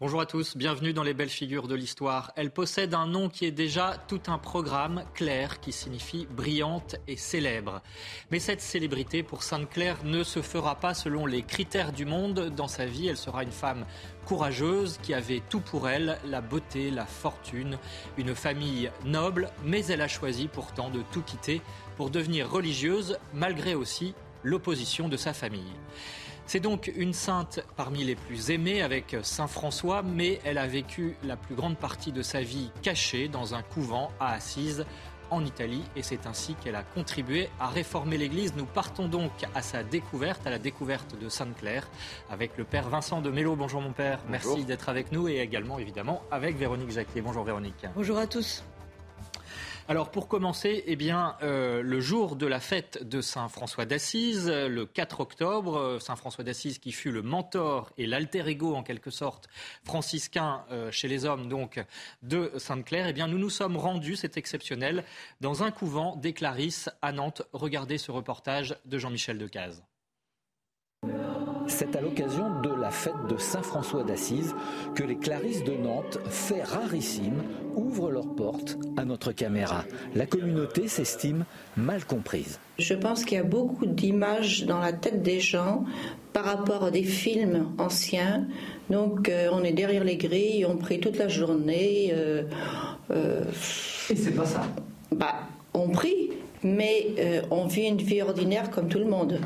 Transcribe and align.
Bonjour 0.00 0.22
à 0.22 0.24
tous, 0.24 0.56
bienvenue 0.56 0.94
dans 0.94 1.02
les 1.02 1.12
belles 1.12 1.28
figures 1.28 1.68
de 1.68 1.74
l'histoire. 1.74 2.32
Elle 2.34 2.50
possède 2.50 2.94
un 2.94 3.06
nom 3.06 3.28
qui 3.28 3.44
est 3.44 3.50
déjà 3.50 3.98
tout 4.08 4.22
un 4.28 4.38
programme, 4.38 5.04
Claire, 5.12 5.60
qui 5.60 5.72
signifie 5.72 6.26
brillante 6.30 6.96
et 7.06 7.18
célèbre. 7.18 7.82
Mais 8.30 8.38
cette 8.38 8.62
célébrité 8.62 9.22
pour 9.22 9.42
Sainte-Claire 9.42 9.98
ne 10.04 10.24
se 10.24 10.40
fera 10.40 10.76
pas 10.76 10.94
selon 10.94 11.26
les 11.26 11.42
critères 11.42 11.92
du 11.92 12.06
monde. 12.06 12.48
Dans 12.56 12.66
sa 12.66 12.86
vie, 12.86 13.08
elle 13.08 13.18
sera 13.18 13.42
une 13.42 13.52
femme 13.52 13.84
courageuse 14.24 14.96
qui 15.02 15.12
avait 15.12 15.42
tout 15.50 15.60
pour 15.60 15.86
elle, 15.86 16.18
la 16.24 16.40
beauté, 16.40 16.90
la 16.90 17.04
fortune, 17.04 17.76
une 18.16 18.34
famille 18.34 18.90
noble, 19.04 19.50
mais 19.66 19.84
elle 19.84 20.00
a 20.00 20.08
choisi 20.08 20.48
pourtant 20.48 20.88
de 20.88 21.02
tout 21.12 21.20
quitter 21.20 21.60
pour 21.98 22.08
devenir 22.08 22.50
religieuse, 22.50 23.18
malgré 23.34 23.74
aussi 23.74 24.14
l'opposition 24.44 25.10
de 25.10 25.18
sa 25.18 25.34
famille. 25.34 25.74
C'est 26.52 26.58
donc 26.58 26.90
une 26.96 27.12
sainte 27.12 27.60
parmi 27.76 28.02
les 28.02 28.16
plus 28.16 28.50
aimées 28.50 28.82
avec 28.82 29.16
Saint 29.22 29.46
François, 29.46 30.02
mais 30.02 30.40
elle 30.44 30.58
a 30.58 30.66
vécu 30.66 31.14
la 31.22 31.36
plus 31.36 31.54
grande 31.54 31.76
partie 31.76 32.10
de 32.10 32.22
sa 32.22 32.42
vie 32.42 32.72
cachée 32.82 33.28
dans 33.28 33.54
un 33.54 33.62
couvent 33.62 34.10
à 34.18 34.32
Assise 34.32 34.84
en 35.30 35.44
Italie 35.44 35.84
et 35.94 36.02
c'est 36.02 36.26
ainsi 36.26 36.56
qu'elle 36.56 36.74
a 36.74 36.82
contribué 36.82 37.48
à 37.60 37.68
réformer 37.68 38.18
l'Église. 38.18 38.56
Nous 38.56 38.64
partons 38.64 39.06
donc 39.06 39.30
à 39.54 39.62
sa 39.62 39.84
découverte, 39.84 40.44
à 40.44 40.50
la 40.50 40.58
découverte 40.58 41.16
de 41.16 41.28
Sainte-Claire 41.28 41.88
avec 42.28 42.58
le 42.58 42.64
Père 42.64 42.88
Vincent 42.88 43.20
de 43.20 43.30
Mello. 43.30 43.54
Bonjour 43.54 43.80
mon 43.80 43.92
Père, 43.92 44.18
merci 44.28 44.64
d'être 44.64 44.88
avec 44.88 45.12
nous 45.12 45.28
et 45.28 45.38
également 45.38 45.78
évidemment 45.78 46.20
avec 46.32 46.56
Véronique 46.56 46.90
Jacquier. 46.90 47.20
Bonjour 47.20 47.44
Véronique. 47.44 47.86
Bonjour 47.94 48.18
à 48.18 48.26
tous. 48.26 48.64
Alors 49.90 50.12
pour 50.12 50.28
commencer, 50.28 50.84
eh 50.86 50.94
bien, 50.94 51.34
euh, 51.42 51.82
le 51.82 51.98
jour 51.98 52.36
de 52.36 52.46
la 52.46 52.60
fête 52.60 53.02
de 53.08 53.20
Saint 53.20 53.48
François 53.48 53.86
d'Assise, 53.86 54.46
le 54.46 54.86
4 54.86 55.18
octobre, 55.18 55.76
euh, 55.76 55.98
Saint 55.98 56.14
François 56.14 56.44
d'Assise 56.44 56.78
qui 56.78 56.92
fut 56.92 57.10
le 57.10 57.22
mentor 57.22 57.90
et 57.98 58.06
l'alter 58.06 58.46
ego 58.46 58.76
en 58.76 58.84
quelque 58.84 59.10
sorte 59.10 59.48
franciscain 59.82 60.64
euh, 60.70 60.92
chez 60.92 61.08
les 61.08 61.24
hommes 61.24 61.48
donc 61.48 61.84
de 62.22 62.52
Sainte-Claire, 62.56 63.08
eh 63.08 63.12
bien 63.12 63.26
nous 63.26 63.38
nous 63.38 63.50
sommes 63.50 63.76
rendus, 63.76 64.14
c'est 64.14 64.36
exceptionnel, 64.36 65.02
dans 65.40 65.64
un 65.64 65.72
couvent 65.72 66.14
des 66.14 66.34
Clarisses 66.34 66.88
à 67.02 67.10
Nantes. 67.10 67.42
Regardez 67.52 67.98
ce 67.98 68.12
reportage 68.12 68.76
de 68.84 68.96
Jean-Michel 68.96 69.38
Decaze. 69.38 69.82
C'est 71.70 71.96
à 71.96 72.00
l'occasion 72.00 72.60
de 72.60 72.74
la 72.78 72.90
fête 72.90 73.14
de 73.28 73.38
Saint-François 73.38 74.02
d'Assise 74.02 74.54
que 74.94 75.02
les 75.02 75.16
Clarisses 75.16 75.64
de 75.64 75.72
Nantes, 75.72 76.18
fait 76.28 76.62
rarissime, 76.62 77.42
ouvrent 77.74 78.10
leurs 78.10 78.34
portes 78.34 78.76
à 78.96 79.04
notre 79.04 79.32
caméra. 79.32 79.84
La 80.14 80.26
communauté 80.26 80.88
s'estime 80.88 81.44
mal 81.76 82.04
comprise. 82.04 82.58
Je 82.78 82.92
pense 82.92 83.24
qu'il 83.24 83.38
y 83.38 83.40
a 83.40 83.44
beaucoup 83.44 83.86
d'images 83.86 84.66
dans 84.66 84.80
la 84.80 84.92
tête 84.92 85.22
des 85.22 85.40
gens 85.40 85.84
par 86.32 86.44
rapport 86.44 86.84
à 86.84 86.90
des 86.90 87.04
films 87.04 87.68
anciens. 87.78 88.46
Donc 88.90 89.28
euh, 89.28 89.48
on 89.52 89.62
est 89.62 89.72
derrière 89.72 90.04
les 90.04 90.16
grilles, 90.16 90.66
on 90.66 90.76
prie 90.76 91.00
toute 91.00 91.16
la 91.16 91.28
journée. 91.28 92.10
Euh, 92.12 92.42
euh, 93.10 93.44
Et 94.10 94.16
c'est 94.16 94.32
pas 94.32 94.44
ça. 94.44 94.66
Bah, 95.12 95.34
on 95.72 95.88
prie, 95.88 96.30
mais 96.62 97.06
euh, 97.18 97.42
on 97.50 97.66
vit 97.66 97.86
une 97.86 97.98
vie 97.98 98.22
ordinaire 98.22 98.70
comme 98.70 98.88
tout 98.88 98.98
le 98.98 99.06
monde. 99.06 99.40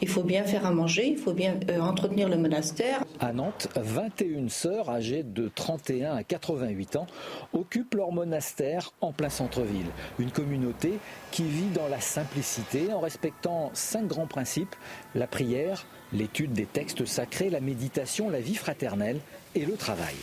Il 0.00 0.08
faut 0.08 0.22
bien 0.22 0.44
faire 0.44 0.66
à 0.66 0.70
manger, 0.70 1.06
il 1.06 1.16
faut 1.16 1.32
bien 1.32 1.58
euh, 1.70 1.80
entretenir 1.80 2.28
le 2.28 2.36
monastère. 2.36 3.04
À 3.20 3.32
Nantes, 3.32 3.68
21 3.76 4.48
sœurs 4.48 4.90
âgées 4.90 5.22
de 5.22 5.50
31 5.54 6.16
à 6.16 6.24
88 6.24 6.96
ans 6.96 7.06
occupent 7.52 7.94
leur 7.94 8.12
monastère 8.12 8.92
en 9.00 9.12
plein 9.12 9.30
centre-ville. 9.30 9.86
Une 10.18 10.30
communauté 10.30 10.98
qui 11.30 11.44
vit 11.44 11.70
dans 11.74 11.88
la 11.88 12.00
simplicité 12.00 12.92
en 12.92 13.00
respectant 13.00 13.70
cinq 13.72 14.06
grands 14.06 14.26
principes, 14.26 14.76
la 15.14 15.26
prière, 15.26 15.86
l'étude 16.12 16.52
des 16.52 16.66
textes 16.66 17.04
sacrés, 17.04 17.50
la 17.50 17.60
méditation, 17.60 18.30
la 18.30 18.40
vie 18.40 18.54
fraternelle 18.54 19.20
et 19.54 19.64
le 19.64 19.74
travail. 19.74 20.14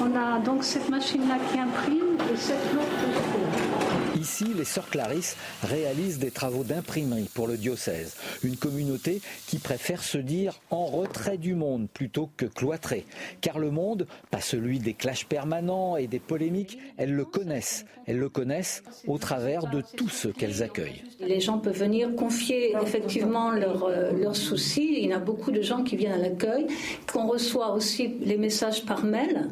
On 0.00 0.14
a 0.14 0.38
donc 0.40 0.62
cette 0.64 0.88
machine-là 0.88 1.38
qui 1.50 1.58
imprime 1.58 2.16
et 2.32 2.36
cette 2.36 2.55
les 4.56 4.64
sœurs 4.64 4.88
Clarisse 4.88 5.36
réalisent 5.62 6.18
des 6.18 6.30
travaux 6.30 6.64
d'imprimerie 6.64 7.30
pour 7.32 7.46
le 7.46 7.56
diocèse. 7.56 8.16
Une 8.42 8.56
communauté 8.56 9.20
qui 9.46 9.58
préfère 9.58 10.02
se 10.02 10.18
dire 10.18 10.60
en 10.70 10.86
retrait 10.86 11.38
du 11.38 11.54
monde 11.54 11.88
plutôt 11.92 12.30
que 12.36 12.46
cloîtrée. 12.46 13.04
Car 13.40 13.58
le 13.58 13.70
monde, 13.70 14.06
pas 14.30 14.40
celui 14.40 14.78
des 14.78 14.94
clashs 14.94 15.26
permanents 15.26 15.96
et 15.96 16.06
des 16.06 16.18
polémiques, 16.18 16.78
elles 16.96 17.12
le 17.12 17.24
connaissent. 17.24 17.84
Elles 18.06 18.18
le 18.18 18.28
connaissent 18.28 18.82
au 19.06 19.18
travers 19.18 19.66
de 19.70 19.82
tout 19.96 20.08
ce 20.08 20.28
qu'elles 20.28 20.62
accueillent. 20.62 21.02
Les 21.20 21.40
gens 21.40 21.58
peuvent 21.58 21.78
venir 21.78 22.14
confier 22.14 22.74
effectivement 22.82 23.50
leurs, 23.50 23.84
euh, 23.84 24.12
leurs 24.12 24.36
soucis. 24.36 24.98
Il 25.02 25.08
y 25.08 25.12
a 25.12 25.18
beaucoup 25.18 25.50
de 25.50 25.62
gens 25.62 25.82
qui 25.82 25.96
viennent 25.96 26.12
à 26.12 26.18
l'accueil, 26.18 26.66
qu'on 27.12 27.26
reçoit 27.26 27.72
aussi 27.72 28.14
les 28.20 28.36
messages 28.36 28.84
par 28.84 29.04
mail. 29.04 29.48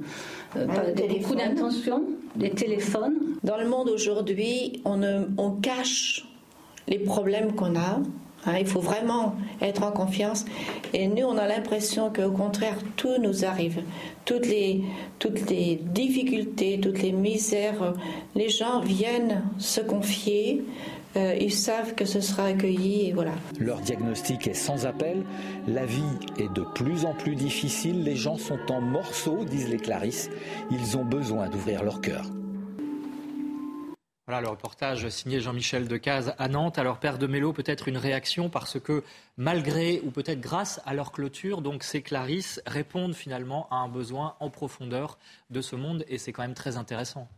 Euh, 0.56 0.66
beaucoup 1.08 1.34
d'intentions, 1.34 2.04
des 2.36 2.50
téléphones. 2.50 3.14
Dans 3.42 3.56
le 3.56 3.66
monde 3.68 3.88
aujourd'hui, 3.88 4.82
on, 4.84 5.50
cache 5.62 6.26
les 6.88 6.98
problèmes 6.98 7.54
qu'on 7.54 7.76
a. 7.76 8.00
Hein, 8.46 8.56
il 8.60 8.66
faut 8.66 8.80
vraiment 8.80 9.36
être 9.62 9.82
en 9.84 9.90
confiance. 9.90 10.44
Et 10.92 11.08
nous, 11.08 11.24
on 11.24 11.38
a 11.38 11.46
l'impression 11.46 12.12
qu'au 12.12 12.30
contraire, 12.30 12.76
tout 12.96 13.16
nous 13.20 13.44
arrive. 13.44 13.82
Toutes 14.24 14.46
les, 14.46 14.82
toutes 15.18 15.48
les 15.48 15.76
difficultés, 15.76 16.78
toutes 16.80 17.00
les 17.00 17.12
misères, 17.12 17.94
les 18.34 18.48
gens 18.48 18.80
viennent 18.80 19.42
se 19.58 19.80
confier. 19.80 20.62
Euh, 21.16 21.36
ils 21.40 21.52
savent 21.52 21.94
que 21.94 22.04
ce 22.04 22.20
sera 22.20 22.46
accueilli 22.46 23.08
et 23.08 23.12
voilà. 23.12 23.34
Leur 23.60 23.80
diagnostic 23.80 24.48
est 24.48 24.54
sans 24.54 24.86
appel. 24.86 25.24
La 25.68 25.86
vie 25.86 26.02
est 26.38 26.52
de 26.52 26.62
plus 26.74 27.04
en 27.04 27.14
plus 27.14 27.36
difficile. 27.36 28.02
Les 28.02 28.16
gens 28.16 28.36
sont 28.36 28.58
en 28.70 28.80
morceaux, 28.80 29.44
disent 29.44 29.68
les 29.68 29.76
Clarisses. 29.76 30.28
Ils 30.70 30.96
ont 30.96 31.04
besoin 31.04 31.48
d'ouvrir 31.48 31.84
leur 31.84 32.00
cœur. 32.00 32.24
Voilà 34.26 34.40
le 34.40 34.48
reportage 34.48 35.06
signé 35.10 35.38
Jean-Michel 35.40 35.86
Decaze 35.86 36.34
à 36.38 36.48
Nantes. 36.48 36.78
Alors, 36.78 36.98
Père 36.98 37.18
de 37.18 37.26
Mello, 37.26 37.52
peut-être 37.52 37.88
une 37.88 37.98
réaction 37.98 38.48
parce 38.48 38.80
que 38.80 39.04
malgré 39.36 40.00
ou 40.00 40.10
peut-être 40.10 40.40
grâce 40.40 40.80
à 40.86 40.94
leur 40.94 41.12
clôture, 41.12 41.60
donc 41.60 41.82
ces 41.82 42.00
Clarisses 42.00 42.62
répondent 42.66 43.14
finalement 43.14 43.68
à 43.70 43.76
un 43.76 43.88
besoin 43.88 44.34
en 44.40 44.48
profondeur 44.48 45.18
de 45.50 45.60
ce 45.60 45.76
monde 45.76 46.06
et 46.08 46.16
c'est 46.16 46.32
quand 46.32 46.42
même 46.42 46.54
très 46.54 46.78
intéressant. 46.78 47.28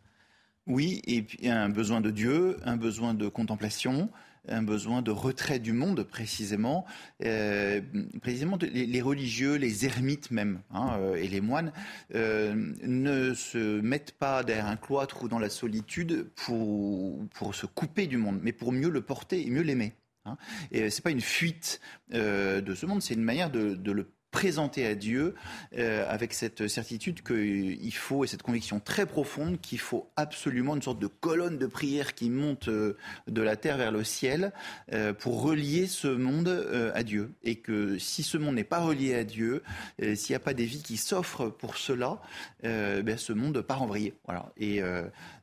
Oui, 0.66 1.00
et 1.06 1.22
puis 1.22 1.48
un 1.48 1.68
besoin 1.68 2.00
de 2.00 2.10
Dieu, 2.10 2.56
un 2.64 2.76
besoin 2.76 3.14
de 3.14 3.28
contemplation, 3.28 4.10
un 4.48 4.62
besoin 4.62 5.02
de 5.02 5.10
retrait 5.10 5.58
du 5.58 5.72
monde 5.72 6.02
précisément. 6.02 6.86
Euh, 7.24 7.80
précisément, 8.20 8.58
les, 8.60 9.02
religieux, 9.02 9.54
les 9.56 9.84
ermites 9.84 10.30
même, 10.30 10.60
hein, 10.70 10.96
euh, 10.98 11.14
et 11.14 11.28
les 11.28 11.40
moines 11.40 11.72
euh, 12.14 12.54
ne 12.82 13.34
se 13.34 13.80
mettent 13.80 14.12
pas 14.12 14.42
derrière 14.42 14.66
un 14.66 14.76
cloître 14.76 15.22
ou 15.22 15.28
dans 15.28 15.38
la 15.38 15.50
solitude 15.50 16.30
pour, 16.34 17.24
pour 17.34 17.54
se 17.54 17.66
couper 17.66 18.06
du 18.06 18.16
monde, 18.16 18.40
mais 18.42 18.52
pour 18.52 18.72
mieux 18.72 18.90
le 18.90 19.02
porter 19.02 19.46
et 19.46 19.50
mieux 19.50 19.62
l'aimer. 19.62 19.94
Hein. 20.24 20.36
Et 20.72 20.90
c'est 20.90 21.02
pas 21.02 21.10
une 21.10 21.20
fuite 21.20 21.80
de 22.10 22.74
ce 22.74 22.86
monde, 22.86 23.02
c'est 23.02 23.14
une 23.14 23.22
manière 23.22 23.50
de, 23.50 23.74
de 23.74 23.92
le 23.92 24.10
présenter 24.30 24.86
à 24.86 24.94
Dieu 24.94 25.34
euh, 25.78 26.04
avec 26.08 26.34
cette 26.34 26.68
certitude 26.68 27.22
qu'il 27.22 27.94
faut, 27.94 28.24
et 28.24 28.26
cette 28.26 28.42
conviction 28.42 28.80
très 28.80 29.06
profonde 29.06 29.60
qu'il 29.60 29.78
faut 29.78 30.10
absolument 30.16 30.76
une 30.76 30.82
sorte 30.82 30.98
de 30.98 31.06
colonne 31.06 31.58
de 31.58 31.66
prière 31.66 32.14
qui 32.14 32.28
monte 32.28 32.68
euh, 32.68 32.96
de 33.28 33.40
la 33.40 33.56
terre 33.56 33.78
vers 33.78 33.92
le 33.92 34.04
ciel 34.04 34.52
euh, 34.92 35.12
pour 35.12 35.42
relier 35.42 35.86
ce 35.86 36.08
monde 36.08 36.48
à 36.94 37.02
Dieu. 37.02 37.32
Et 37.42 37.56
que 37.56 37.98
si 37.98 38.22
ce 38.22 38.36
monde 38.36 38.56
n'est 38.56 38.64
pas 38.64 38.80
relié 38.80 39.14
à 39.14 39.24
Dieu, 39.24 39.62
s'il 39.98 40.32
n'y 40.32 40.36
a 40.36 40.40
pas 40.40 40.54
des 40.54 40.64
vies 40.64 40.82
qui 40.82 40.96
s'offrent 40.96 41.50
pour 41.50 41.76
cela, 41.76 42.20
ben, 42.62 43.16
ce 43.16 43.32
monde 43.32 43.60
part 43.62 43.82
en 43.82 43.86
vrille. 43.86 44.12
Voilà. 44.24 44.52
Et, 44.56 44.80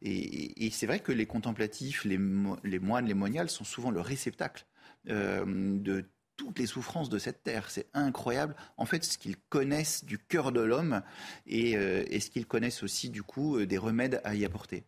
et, 0.02 0.70
c'est 0.72 0.86
vrai 0.86 1.00
que 1.00 1.12
les 1.12 1.26
contemplatifs, 1.26 2.06
les, 2.06 2.20
les 2.64 2.80
moines, 2.80 3.06
les 3.06 3.14
moniales 3.14 3.50
sont 3.50 3.64
souvent 3.64 3.92
le 3.92 4.02
réceptacle 4.02 4.66
de 5.06 6.06
toutes 6.38 6.60
les 6.60 6.66
souffrances 6.66 7.10
de 7.10 7.20
cette 7.20 7.44
terre. 7.44 7.70
C'est 7.70 7.88
incroyable, 7.94 8.56
en 8.78 8.86
fait, 8.86 9.04
ce 9.04 9.18
qu'ils 9.18 9.38
connaissent 9.38 10.06
du 10.06 10.18
cœur 10.18 10.52
de 10.52 10.62
l'homme 10.62 11.02
et, 11.46 11.78
euh, 11.78 12.04
ce 12.20 12.30
qu'ils 12.30 12.46
connaissent 12.46 12.84
aussi, 12.84 13.10
du 13.10 13.24
coup, 13.24 13.58
euh, 13.58 13.66
des 13.66 13.78
remèdes 13.78 14.22
à 14.24 14.36
y 14.36 14.46
apporter. 14.46 14.84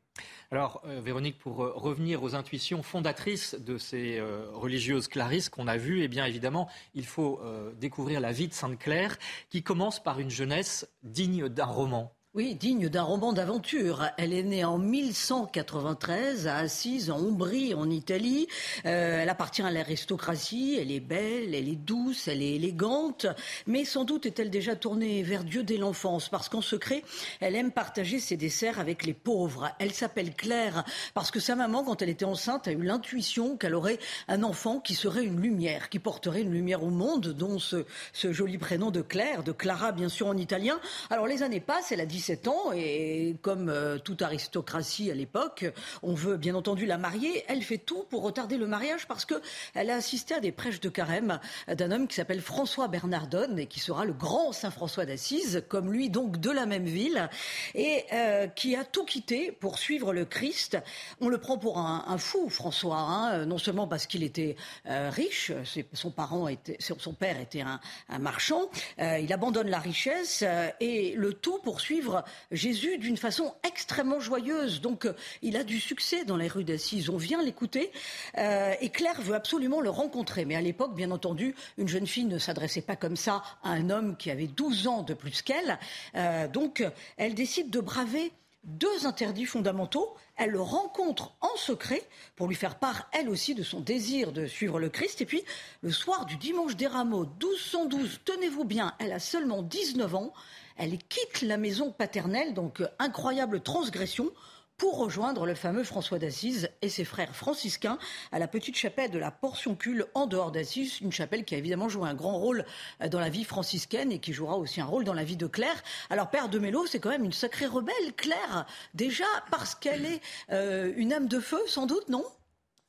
Alors, 0.52 0.82
euh, 0.86 1.02
Véronique, 1.02 1.38
pour 1.38 1.58
revenir 1.58 2.24
aux 2.24 2.36
intuitions 2.36 2.84
fondatrices 2.84 3.56
de 3.56 3.78
ces 3.78 4.22
religieuses 4.54 5.08
clarisses 5.08 5.50
qu'on 5.50 5.68
a 5.68 5.78
vues, 5.78 6.04
eh 6.04 6.08
bien, 6.08 6.26
évidemment, 6.26 6.70
il 6.94 7.06
faut 7.06 7.42
découvrir 7.78 8.20
la 8.20 8.32
vie 8.32 8.48
de 8.48 8.54
Sainte 8.54 8.80
Claire, 8.80 9.18
qui 9.50 9.64
commence 9.64 10.02
par 10.02 10.20
une 10.20 10.30
jeunesse 10.30 10.88
digne 11.04 11.50
d'un 11.50 11.66
roman. 11.66 12.15
Oui, 12.36 12.54
digne 12.54 12.90
d'un 12.90 13.04
roman 13.04 13.32
d'aventure. 13.32 14.10
Elle 14.18 14.34
est 14.34 14.44
née 14.44 14.66
en 14.66 14.78
1193 14.78 16.48
à 16.48 16.58
Assise, 16.58 17.10
en 17.10 17.18
Ombrie, 17.18 17.74
en 17.74 17.90
Italie. 17.90 18.48
Euh, 18.86 19.22
elle 19.22 19.30
appartient 19.30 19.62
à 19.62 19.72
l'aristocratie. 19.72 20.78
Elle 20.78 20.92
est 20.92 21.00
belle, 21.00 21.56
elle 21.56 21.70
est 21.70 21.78
douce, 21.78 22.28
elle 22.28 22.42
est 22.42 22.56
élégante. 22.56 23.26
Mais 23.68 23.86
sans 23.86 24.04
doute 24.04 24.26
est-elle 24.26 24.50
déjà 24.50 24.76
tournée 24.76 25.24
vers 25.24 25.46
Dieu 25.46 25.64
dès 25.64 25.78
l'enfance, 25.78 26.28
parce 26.28 26.50
qu'en 26.50 26.60
secret, 26.60 27.04
elle 27.40 27.56
aime 27.56 27.72
partager 27.72 28.20
ses 28.20 28.36
desserts 28.36 28.82
avec 28.82 29.06
les 29.06 29.14
pauvres. 29.14 29.72
Elle 29.80 29.94
s'appelle 29.94 30.36
Claire 30.36 30.84
parce 31.14 31.32
que 31.32 31.40
sa 31.40 31.56
maman, 31.56 31.86
quand 31.86 32.02
elle 32.02 32.10
était 32.10 32.26
enceinte, 32.26 32.68
a 32.68 32.74
eu 32.74 32.84
l'intuition 32.84 33.56
qu'elle 33.56 33.76
aurait 33.76 34.00
un 34.28 34.44
enfant 34.44 34.82
qui 34.82 34.96
serait 34.96 35.24
une 35.24 35.40
lumière, 35.40 35.88
qui 35.88 36.00
porterait 36.00 36.42
une 36.42 36.52
lumière 36.52 36.84
au 36.84 36.90
monde, 36.90 37.28
dont 37.28 37.60
ce, 37.60 37.86
ce 38.12 38.34
joli 38.34 38.58
prénom 38.58 38.92
de 38.92 39.02
Claire, 39.02 39.42
de 39.42 39.54
Clara 39.54 39.94
bien 39.94 40.10
sûr 40.10 40.28
en 40.28 40.36
italien. 40.36 40.82
Alors 41.10 41.28
les 41.28 41.42
années 41.42 41.62
passent, 41.62 41.94
elle 41.94 42.02
a 42.02 42.06
17 42.06 42.25
ans 42.48 42.72
et 42.74 43.36
comme 43.42 43.70
euh, 43.70 43.98
toute 43.98 44.22
aristocratie 44.22 45.12
à 45.12 45.14
l'époque, 45.14 45.66
on 46.04 46.14
veut 46.14 46.38
bien 46.38 46.56
entendu 46.56 46.86
la 46.86 46.98
marier. 46.98 47.44
Elle 47.48 47.62
fait 47.62 47.78
tout 47.78 48.06
pour 48.10 48.24
retarder 48.24 48.58
le 48.58 48.68
mariage 48.68 49.08
parce 49.08 49.26
que 49.26 49.36
elle 49.74 49.90
a 49.90 49.96
assisté 49.96 50.34
à 50.34 50.40
des 50.40 50.52
prêches 50.52 50.80
de 50.80 50.90
carême 50.90 51.40
d'un 51.68 51.92
homme 51.92 52.08
qui 52.08 52.16
s'appelle 52.16 52.42
François 52.42 52.88
Bernardone 52.88 53.60
et 53.60 53.68
qui 53.68 53.80
sera 53.80 54.06
le 54.06 54.14
grand 54.14 54.52
Saint 54.52 54.72
François 54.72 55.06
d'Assise, 55.06 55.64
comme 55.70 55.92
lui 55.92 56.10
donc 56.10 56.38
de 56.40 56.50
la 56.50 56.66
même 56.66 56.86
ville 56.86 57.30
et 57.74 58.04
euh, 58.14 58.48
qui 58.48 58.76
a 58.76 58.84
tout 58.84 59.06
quitté 59.06 59.52
pour 59.52 59.78
suivre 59.78 60.14
le 60.14 60.26
Christ. 60.26 60.78
On 61.22 61.30
le 61.30 61.38
prend 61.38 61.58
pour 61.58 61.78
un, 61.78 62.18
fou, 62.18 62.50
François, 62.50 62.98
hein, 62.98 63.46
non 63.46 63.58
seulement 63.58 63.88
parce 63.88 64.08
qu'il 64.08 64.24
était 64.24 64.56
euh, 64.88 65.10
riche, 65.10 65.52
son 65.94 66.12
parent 66.12 66.48
était, 66.48 66.78
son 66.80 67.14
père 67.14 67.40
était 67.40 67.62
un, 67.62 67.80
marchand, 68.20 68.70
il 68.98 69.32
abandonne 69.32 69.70
la 69.70 69.80
richesse 69.80 70.44
et 70.80 71.14
le 71.16 71.34
tout 71.34 71.60
pour 71.60 71.82
suivre 71.82 72.15
Jésus 72.52 72.98
d'une 72.98 73.18
façon 73.18 73.54
extrêmement 73.68 74.20
joyeuse. 74.20 74.82
Donc, 74.82 75.06
euh, 75.06 75.14
il 75.42 75.58
a 75.58 75.64
du 75.64 75.80
succès 75.80 76.26
dans 76.26 76.38
les 76.38 76.48
rues 76.48 76.64
d'Assise. 76.64 77.10
On 77.10 77.18
vient 77.18 77.42
l'écouter. 77.42 77.92
Euh, 78.38 78.74
et 78.80 78.90
Claire 78.90 79.22
veut 79.22 79.36
absolument 79.36 79.82
le 79.82 79.90
rencontrer. 79.90 80.46
Mais 80.46 80.56
à 80.56 80.62
l'époque, 80.62 80.96
bien 80.96 81.12
entendu, 81.12 81.56
une 81.78 81.88
jeune 81.88 82.08
fille 82.08 82.26
ne 82.26 82.38
s'adressait 82.38 82.82
pas 82.82 82.96
comme 82.96 83.16
ça 83.18 83.44
à 83.64 83.72
un 83.72 83.90
homme 83.90 84.16
qui 84.18 84.32
avait 84.32 84.48
12 84.48 84.88
ans 84.88 85.04
de 85.04 85.14
plus 85.14 85.42
qu'elle. 85.42 85.80
Euh, 86.16 86.48
donc, 86.48 86.84
elle 87.18 87.34
décide 87.36 87.70
de 87.70 87.80
braver 87.80 88.32
deux 88.66 89.06
interdits 89.06 89.46
fondamentaux. 89.46 90.16
Elle 90.38 90.52
le 90.52 90.62
rencontre 90.62 91.34
en 91.42 91.56
secret 91.56 92.02
pour 92.36 92.48
lui 92.48 92.56
faire 92.56 92.78
part, 92.78 93.08
elle 93.14 93.30
aussi, 93.30 93.56
de 93.56 93.64
son 93.64 93.80
désir 93.80 94.32
de 94.32 94.48
suivre 94.48 94.80
le 94.80 94.90
Christ. 94.90 95.22
Et 95.22 95.26
puis, 95.26 95.44
le 95.82 95.92
soir 95.92 96.26
du 96.26 96.36
dimanche 96.36 96.76
des 96.76 96.88
rameaux, 96.88 97.26
1212, 97.26 98.22
tenez-vous 98.26 98.66
bien, 98.66 98.94
elle 99.00 99.14
a 99.14 99.20
seulement 99.20 99.62
19 99.62 100.16
ans. 100.16 100.34
Elle 100.76 100.98
quitte 100.98 101.42
la 101.42 101.58
maison 101.58 101.92
paternelle, 101.92 102.54
donc 102.54 102.82
euh, 102.82 102.88
incroyable 103.00 103.62
transgression, 103.62 104.32
pour 104.78 104.98
rejoindre 104.98 105.46
le 105.46 105.56
fameux 105.56 105.84
François 105.84 106.20
d'Assise 106.20 106.70
et 106.82 106.90
ses 106.90 107.06
frères 107.06 107.36
franciscains 107.36 107.98
à 108.32 108.40
la 108.40 108.48
petite 108.48 108.76
chapelle 108.76 109.10
de 109.10 109.18
la 109.18 109.32
Portioncule 109.32 110.06
en 110.14 110.28
dehors 110.28 110.52
d'Assise, 110.52 111.00
une 111.00 111.14
chapelle 111.14 111.46
qui 111.46 111.56
a 111.56 111.58
évidemment 111.58 111.88
joué 111.88 112.10
un 112.10 112.14
grand 112.14 112.38
rôle 112.38 112.66
euh, 113.02 113.08
dans 113.08 113.20
la 113.20 113.30
vie 113.30 113.46
franciscaine 113.46 114.12
et 114.12 114.20
qui 114.20 114.34
jouera 114.34 114.58
aussi 114.58 114.82
un 114.82 114.86
rôle 114.86 115.06
dans 115.06 115.14
la 115.14 115.24
vie 115.24 115.38
de 115.38 115.48
Claire. 115.48 115.82
Alors 116.10 116.30
Père 116.30 116.50
de 116.50 116.60
Mélo, 116.60 116.86
c'est 116.88 117.00
quand 117.00 117.10
même 117.10 117.24
une 117.24 117.32
sacrée 117.32 117.68
rebelle, 117.68 118.14
Claire, 118.18 118.66
déjà 118.94 119.26
parce 119.50 119.76
qu'elle 119.76 120.06
est 120.06 120.22
euh, 120.52 120.92
une 120.98 121.14
âme 121.14 121.28
de 121.28 121.40
feu, 121.40 121.62
sans 121.68 121.86
doute, 121.86 122.10
non? 122.10 122.26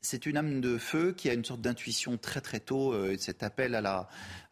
C'est 0.00 0.26
une 0.26 0.36
âme 0.36 0.60
de 0.60 0.78
feu 0.78 1.12
qui 1.16 1.28
a 1.30 1.34
une 1.34 1.44
sorte 1.44 1.60
d'intuition 1.60 2.16
très 2.16 2.40
très 2.40 2.60
tôt, 2.60 2.94
cet 3.18 3.42
appel 3.42 3.74
à 3.74 3.80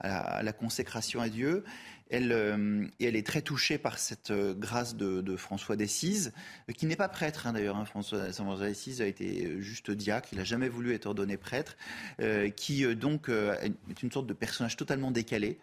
la, 0.03 0.53
consécration 0.53 1.21
à 1.21 1.29
Dieu. 1.29 1.63
Elle, 2.11 2.33
euh, 2.33 2.87
elle 3.01 3.17
est 3.17 3.27
très 3.27 3.41
touchée 3.41 3.79
par 3.79 3.99
cette 3.99 4.31
euh, 4.31 4.55
grâce 4.55 4.95
de, 4.95 5.37
François 5.37 5.75
d'Assise, 5.75 6.33
euh, 6.69 6.73
qui 6.73 6.87
n'est 6.87 6.97
pas 6.97 7.09
prêtre 7.09 7.47
hein, 7.47 7.55
d'ailleurs. 7.55 7.77
Hein. 7.77 7.87
François, 7.87 8.31
François 8.33 8.67
d'Assise 8.67 9.01
a 9.01 9.07
été 9.07 9.61
juste 9.61 9.91
diacre, 9.91 10.29
il 10.33 10.39
n'a 10.39 10.45
jamais 10.45 10.69
voulu 10.69 10.93
être 10.93 11.07
ordonné 11.07 11.37
prêtre, 11.37 11.77
qui 12.57 12.85
donc 12.95 13.29
est 13.29 14.03
une 14.03 14.11
sorte 14.13 14.27
de 14.27 14.33
personnage 14.33 14.77
totalement 14.77 15.11
décalé, 15.11 15.59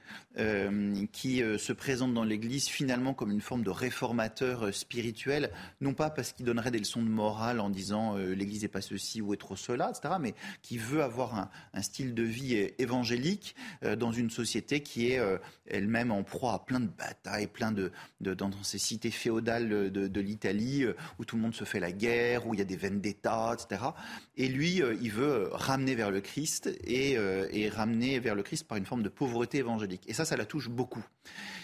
qui 1.12 1.40
se 1.40 1.74
présente 1.74 2.14
dans 2.14 2.24
l'Église 2.24 2.68
finalement 2.68 3.14
comme 3.14 3.32
une 3.32 3.42
forme 3.42 3.64
de 3.64 3.70
réformateur 3.70 4.74
spirituel, 4.74 5.52
non 5.80 5.94
pas 5.94 6.10
parce 6.10 6.34
qu'il 6.34 6.46
donnerait 6.46 6.72
des 6.72 6.80
leçons 6.80 7.02
de 7.02 7.10
morale 7.10 7.60
en 7.60 7.70
disant 7.70 8.16
l'Église 8.18 8.64
n'est 8.64 8.68
pas 8.68 8.82
ceci 8.82 9.22
ou 9.22 9.34
est 9.34 9.38
trop 9.38 9.56
cela, 9.56 9.92
etc., 9.92 10.16
mais 10.20 10.34
qui 10.62 10.78
veut 10.78 11.04
avoir 11.04 11.50
un, 11.74 11.82
style 11.82 12.14
de 12.14 12.24
vie 12.24 12.56
évangélique 12.78 13.56
dans 13.98 14.12
une 14.12 14.30
société 14.30 14.82
qui 14.82 15.12
est 15.12 15.22
elle-même 15.68 16.12
en 16.12 16.24
à 16.50 16.66
plein 16.66 16.80
de 16.80 16.88
batailles, 16.88 17.48
plein 17.48 17.72
de, 17.72 17.92
dans 18.20 18.52
ces 18.64 18.80
cités 18.80 19.12
féodales 19.12 19.92
de, 19.92 20.22
l'Italie 20.22 20.84
euh, 20.84 20.94
où 21.20 21.26
tout 21.26 21.36
le 21.36 21.42
monde 21.42 21.56
se 21.56 21.64
fait 21.64 21.80
la 21.80 21.92
guerre, 21.92 22.48
où 22.48 22.54
il 22.54 22.60
y 22.60 22.62
a 22.62 22.66
des 22.66 22.78
d'État, 22.90 23.54
etc. 23.54 23.84
Et 24.36 24.48
lui, 24.48 24.82
euh, 24.82 24.96
il 25.02 25.12
veut 25.12 25.50
ramener 25.52 25.96
vers 25.96 26.12
le 26.12 26.22
Christ 26.22 26.70
et, 26.84 27.18
euh, 27.18 27.48
et 27.52 27.70
ramener 27.70 28.20
vers 28.20 28.36
le 28.36 28.44
Christ 28.44 28.68
par 28.68 28.78
une 28.78 28.86
forme 28.86 29.04
de 29.04 29.10
pauvreté 29.10 29.60
évangélique. 29.60 30.04
Et 30.08 30.14
ça, 30.14 30.26
ça 30.26 30.36
la 30.36 30.46
touche 30.46 30.70
beaucoup. 30.70 31.04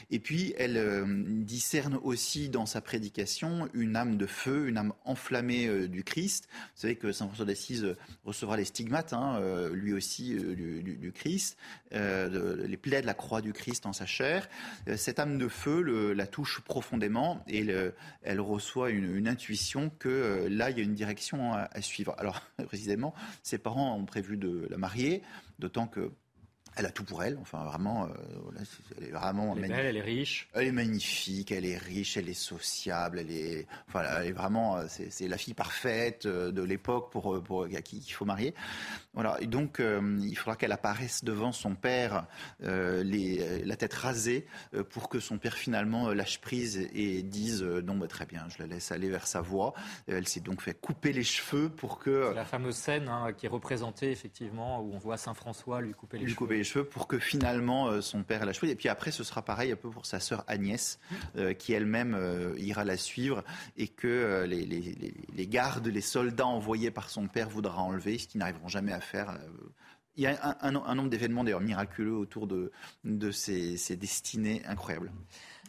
Et 0.09 0.19
puis, 0.19 0.53
elle 0.57 0.77
euh, 0.77 1.05
discerne 1.43 1.99
aussi 2.01 2.47
dans 2.47 2.65
sa 2.65 2.79
prédication 2.79 3.69
une 3.73 3.97
âme 3.97 4.17
de 4.17 4.25
feu, 4.25 4.69
une 4.69 4.77
âme 4.77 4.93
enflammée 5.03 5.67
euh, 5.67 5.89
du 5.89 6.03
Christ. 6.03 6.47
Vous 6.51 6.81
savez 6.81 6.95
que 6.95 7.11
Saint 7.11 7.25
François 7.27 7.45
d'Assise 7.45 7.95
recevra 8.23 8.55
les 8.55 8.63
stigmates, 8.63 9.11
hein, 9.11 9.37
euh, 9.41 9.73
lui 9.73 9.91
aussi, 9.91 10.33
du, 10.35 11.11
Christ, 11.13 11.57
les 11.91 12.77
plaies 12.77 13.01
de 13.01 13.05
la 13.05 13.13
croix 13.13 13.41
du 13.41 13.53
Christ 13.53 13.85
en 13.85 13.93
sa 13.93 14.05
chair. 14.05 14.49
cette 14.95 15.19
âme 15.19 15.37
de 15.37 15.47
feu 15.47 15.81
la 16.13 16.27
touche 16.27 16.61
profondément 16.61 17.43
et 17.47 17.65
elle 18.21 18.41
reçoit 18.41 18.89
une, 18.89 19.27
intuition 19.27 19.89
que 19.89 20.47
là, 20.49 20.69
il 20.69 20.77
y 20.77 20.81
a 20.81 20.83
une 20.83 20.95
direction 20.95 21.53
à 21.53 21.81
suivre. 21.81 22.15
Alors, 22.17 22.41
précisément, 22.67 23.13
ses 23.43 23.57
parents 23.57 23.95
ont 23.95 24.05
prévu 24.05 24.37
de 24.37 24.67
la 24.69 24.77
marier, 24.77 25.21
d'autant 25.59 25.87
que 25.87 26.11
elle 26.77 26.85
a 26.85 26.91
tout 26.91 27.03
pour 27.03 27.23
elle. 27.23 27.37
Enfin, 27.41 27.63
vraiment, 27.65 28.05
euh, 28.05 28.09
elle 28.97 29.07
est 29.07 29.11
vraiment. 29.11 29.55
Elle 29.57 29.65
est 29.65 29.67
belle, 29.67 29.85
elle 29.87 29.97
est 29.97 30.01
riche. 30.01 30.47
Elle 30.53 30.67
est 30.67 30.71
magnifique, 30.71 31.51
elle 31.51 31.65
est 31.65 31.77
riche, 31.77 32.17
elle 32.17 32.29
est 32.29 32.33
sociable, 32.33 33.19
elle 33.19 33.31
est. 33.31 33.67
Enfin, 33.87 34.03
elle 34.19 34.27
est 34.27 34.31
vraiment. 34.31 34.77
Euh, 34.77 34.85
c'est 34.87 35.27
la 35.27 35.37
fille 35.37 35.55
parfaite 35.55 36.25
euh, 36.25 36.51
de 36.51 36.61
l'époque 36.61 37.11
pour, 37.11 37.41
pour 37.43 37.63
à 37.63 37.81
qui 37.81 37.97
il 37.97 38.11
faut 38.11 38.25
marier. 38.25 38.53
Voilà. 39.13 39.37
Et 39.41 39.47
donc, 39.47 39.81
il 39.81 40.37
faudra 40.37 40.55
qu'elle 40.55 40.71
apparaisse 40.71 41.23
devant 41.23 41.51
son 41.51 41.73
père, 41.73 42.27
les, 42.59 43.63
la 43.65 43.75
tête 43.75 43.93
rasée, 43.93 44.45
pour 44.89 45.09
que 45.09 45.19
son 45.19 45.39
père 45.39 45.55
finalement 45.55 46.09
lâche 46.13 46.39
prise 46.39 46.87
et 46.93 47.23
dise 47.23 47.63
non, 47.63 47.95
bah, 47.95 48.07
très 48.07 48.27
bien, 48.27 48.45
je 48.49 48.59
la 48.59 48.67
laisse 48.67 48.91
aller 48.91 49.09
vers 49.09 49.25
sa 49.25 49.41
voie. 49.41 49.73
Elle 50.07 50.27
s'est 50.27 50.39
donc 50.39 50.61
fait 50.61 50.79
couper 50.79 51.13
les 51.13 51.23
cheveux 51.23 51.69
pour 51.69 51.97
que. 51.97 52.31
La 52.35 52.45
fameuse 52.45 52.75
scène 52.75 53.07
hein, 53.07 53.33
qui 53.35 53.47
est 53.47 53.49
représentée 53.49 54.11
effectivement 54.11 54.81
où 54.81 54.93
on 54.93 54.99
voit 54.99 55.17
Saint 55.17 55.33
François 55.33 55.81
lui 55.81 55.93
couper 55.93 56.19
les 56.19 56.27
cheveux 56.27 56.35
cheveux 56.67 56.85
pour 56.85 57.07
que 57.07 57.17
finalement 57.19 57.87
euh, 57.87 58.01
son 58.01 58.23
père 58.23 58.45
la 58.45 58.53
choisisse. 58.53 58.73
Et 58.73 58.77
puis 58.77 58.89
après, 58.89 59.11
ce 59.11 59.23
sera 59.23 59.41
pareil 59.41 59.71
un 59.71 59.75
peu 59.75 59.89
pour 59.89 60.05
sa 60.05 60.19
sœur 60.19 60.43
Agnès, 60.47 60.99
euh, 61.35 61.53
qui 61.53 61.73
elle-même 61.73 62.13
euh, 62.15 62.53
ira 62.57 62.83
la 62.83 62.97
suivre 62.97 63.43
et 63.77 63.87
que 63.87 64.45
les, 64.47 65.47
gardes, 65.47 65.87
les 65.87 66.01
soldats 66.01 66.47
envoyés 66.47 66.91
par 66.91 67.09
son 67.09 67.27
père 67.27 67.49
voudra 67.49 67.81
enlever, 67.81 68.17
ce 68.17 68.27
qu'ils 68.27 68.39
n'arriveront 68.39 68.67
jamais 68.67 68.93
à 68.93 69.01
faire. 69.01 69.37
Il 70.15 70.23
y 70.23 70.27
a 70.27 70.57
un, 70.61 70.71
nombre 70.71 71.09
d'événements 71.09 71.43
d'ailleurs 71.43 71.61
miraculeux 71.61 72.15
autour 72.15 72.47
de, 72.47 72.71
ces 73.31 73.95
destinées 73.95 74.63
incroyables. 74.65 75.11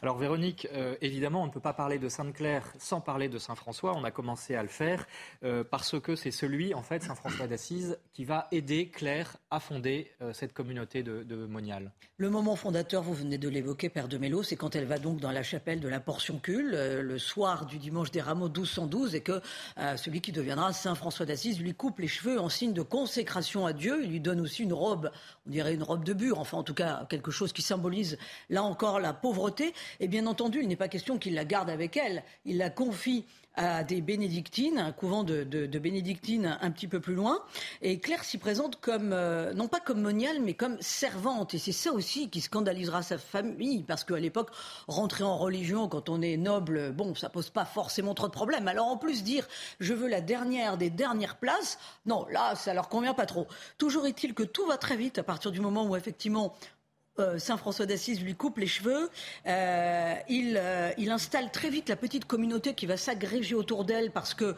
Alors 0.00 0.16
Véronique, 0.16 0.68
euh, 0.72 0.94
évidemment, 1.00 1.42
on 1.42 1.46
ne 1.46 1.50
peut 1.50 1.58
pas 1.58 1.72
parler 1.72 1.98
de 1.98 2.08
Sainte-Claire 2.08 2.72
sans 2.78 3.00
parler 3.00 3.28
de 3.28 3.36
Saint-François. 3.38 3.94
On 3.96 4.04
a 4.04 4.12
commencé 4.12 4.54
à 4.54 4.62
le 4.62 4.68
faire 4.68 5.08
euh, 5.42 5.64
parce 5.68 5.98
que 5.98 6.14
c'est 6.14 6.30
celui, 6.30 6.72
en 6.72 6.82
fait, 6.82 7.02
Saint-François 7.02 7.48
d'Assise, 7.48 7.98
qui 8.12 8.24
va 8.24 8.46
aider 8.52 8.90
Claire 8.90 9.38
à 9.50 9.58
fonder 9.58 10.12
euh, 10.22 10.32
cette 10.32 10.52
communauté 10.52 11.02
de, 11.02 11.24
de, 11.24 11.46
Monial. 11.46 11.90
Le 12.16 12.30
moment 12.30 12.54
fondateur, 12.54 13.02
vous 13.02 13.14
venez 13.14 13.38
de 13.38 13.48
l'évoquer, 13.48 13.88
Père 13.88 14.06
de 14.06 14.18
Mélo, 14.18 14.44
c'est 14.44 14.54
quand 14.54 14.76
elle 14.76 14.84
va 14.84 14.98
donc 14.98 15.18
dans 15.18 15.32
la 15.32 15.42
chapelle 15.42 15.80
de 15.80 15.88
la 15.88 15.98
Portioncule 15.98 16.70
le 16.70 17.18
soir 17.18 17.66
du 17.66 17.78
dimanche 17.78 18.10
des 18.10 18.20
Rameaux 18.20 18.48
1212 18.48 19.14
et 19.14 19.20
que 19.20 19.40
celui 19.96 20.20
qui 20.20 20.32
deviendra 20.32 20.72
Saint-François 20.72 21.26
d'Assise 21.26 21.60
lui 21.60 21.74
coupe 21.74 22.00
les 22.00 22.08
cheveux 22.08 22.40
en 22.40 22.48
signe 22.48 22.72
de 22.72 22.82
consécration 22.82 23.66
à 23.66 23.72
Dieu. 23.72 24.00
Il 24.02 24.10
lui 24.10 24.20
donne 24.20 24.40
aussi 24.40 24.64
une 24.64 24.72
robe, 24.72 25.10
on 25.46 25.50
dirait 25.50 25.74
une 25.74 25.84
robe 25.84 26.02
de 26.02 26.12
bure, 26.12 26.40
enfin 26.40 26.58
en 26.58 26.64
tout 26.64 26.74
cas 26.74 27.06
quelque 27.08 27.30
chose 27.30 27.52
qui 27.52 27.62
symbolise 27.62 28.18
là 28.50 28.64
encore 28.64 28.98
la 28.98 29.12
pauvreté. 29.12 29.72
Et 30.00 30.08
bien 30.08 30.26
entendu, 30.26 30.60
il 30.62 30.68
n'est 30.68 30.76
pas 30.76 30.88
question 30.88 31.18
qu'il 31.18 31.34
la 31.34 31.44
garde 31.44 31.70
avec 31.70 31.96
elle. 31.96 32.22
Il 32.44 32.58
la 32.58 32.70
confie 32.70 33.24
à 33.58 33.82
des 33.82 34.00
bénédictines, 34.00 34.78
un 34.78 34.92
couvent 34.92 35.24
de, 35.24 35.42
bénédictines 35.78 36.56
un 36.60 36.70
petit 36.70 36.86
peu 36.86 37.00
plus 37.00 37.14
loin. 37.14 37.42
Et 37.82 37.98
Claire 37.98 38.22
s'y 38.22 38.38
présente 38.38 38.80
comme, 38.80 39.12
euh, 39.12 39.52
non 39.52 39.66
pas 39.66 39.80
comme 39.80 40.00
moniale, 40.00 40.40
mais 40.40 40.54
comme 40.54 40.80
servante. 40.80 41.54
Et 41.54 41.58
c'est 41.58 41.72
ça 41.72 41.92
aussi 41.92 42.30
qui 42.30 42.40
scandalisera 42.40 43.02
sa 43.02 43.18
famille, 43.18 43.82
parce 43.82 44.04
qu'à 44.04 44.20
l'époque, 44.20 44.50
rentrer 44.86 45.24
en 45.24 45.36
religion 45.36 45.88
quand 45.88 46.08
on 46.08 46.22
est 46.22 46.36
noble, 46.36 46.92
bon, 46.92 47.16
ça 47.16 47.28
pose 47.28 47.50
pas 47.50 47.64
forcément 47.64 48.14
trop 48.14 48.28
de 48.28 48.32
problèmes. 48.32 48.68
Alors 48.68 48.86
en 48.86 48.96
plus, 48.96 49.24
dire 49.24 49.46
je 49.80 49.92
veux 49.92 50.08
la 50.08 50.20
dernière 50.20 50.78
des 50.78 50.90
dernières 50.90 51.36
places, 51.36 51.78
non, 52.06 52.26
là, 52.30 52.54
ça 52.54 52.74
leur 52.74 52.88
convient 52.88 53.14
pas 53.14 53.26
trop. 53.26 53.48
Toujours 53.76 54.06
est-il 54.06 54.34
que 54.34 54.44
tout 54.44 54.66
va 54.66 54.78
très 54.78 54.96
vite 54.96 55.18
à 55.18 55.24
partir 55.24 55.50
du 55.50 55.60
moment 55.60 55.84
où 55.84 55.96
effectivement 55.96 56.54
Saint 57.38 57.56
François 57.56 57.86
d'Assise 57.86 58.22
lui 58.22 58.34
coupe 58.34 58.58
les 58.58 58.66
cheveux, 58.66 59.10
euh, 59.46 60.14
il, 60.28 60.60
il, 60.98 61.10
installe 61.10 61.50
très 61.50 61.68
vite 61.68 61.88
la 61.88 61.96
petite 61.96 62.24
communauté 62.24 62.74
qui 62.74 62.86
va 62.86 62.96
s'agréger 62.96 63.54
autour 63.54 63.84
d'elle 63.84 64.10
parce 64.10 64.34
que 64.34 64.54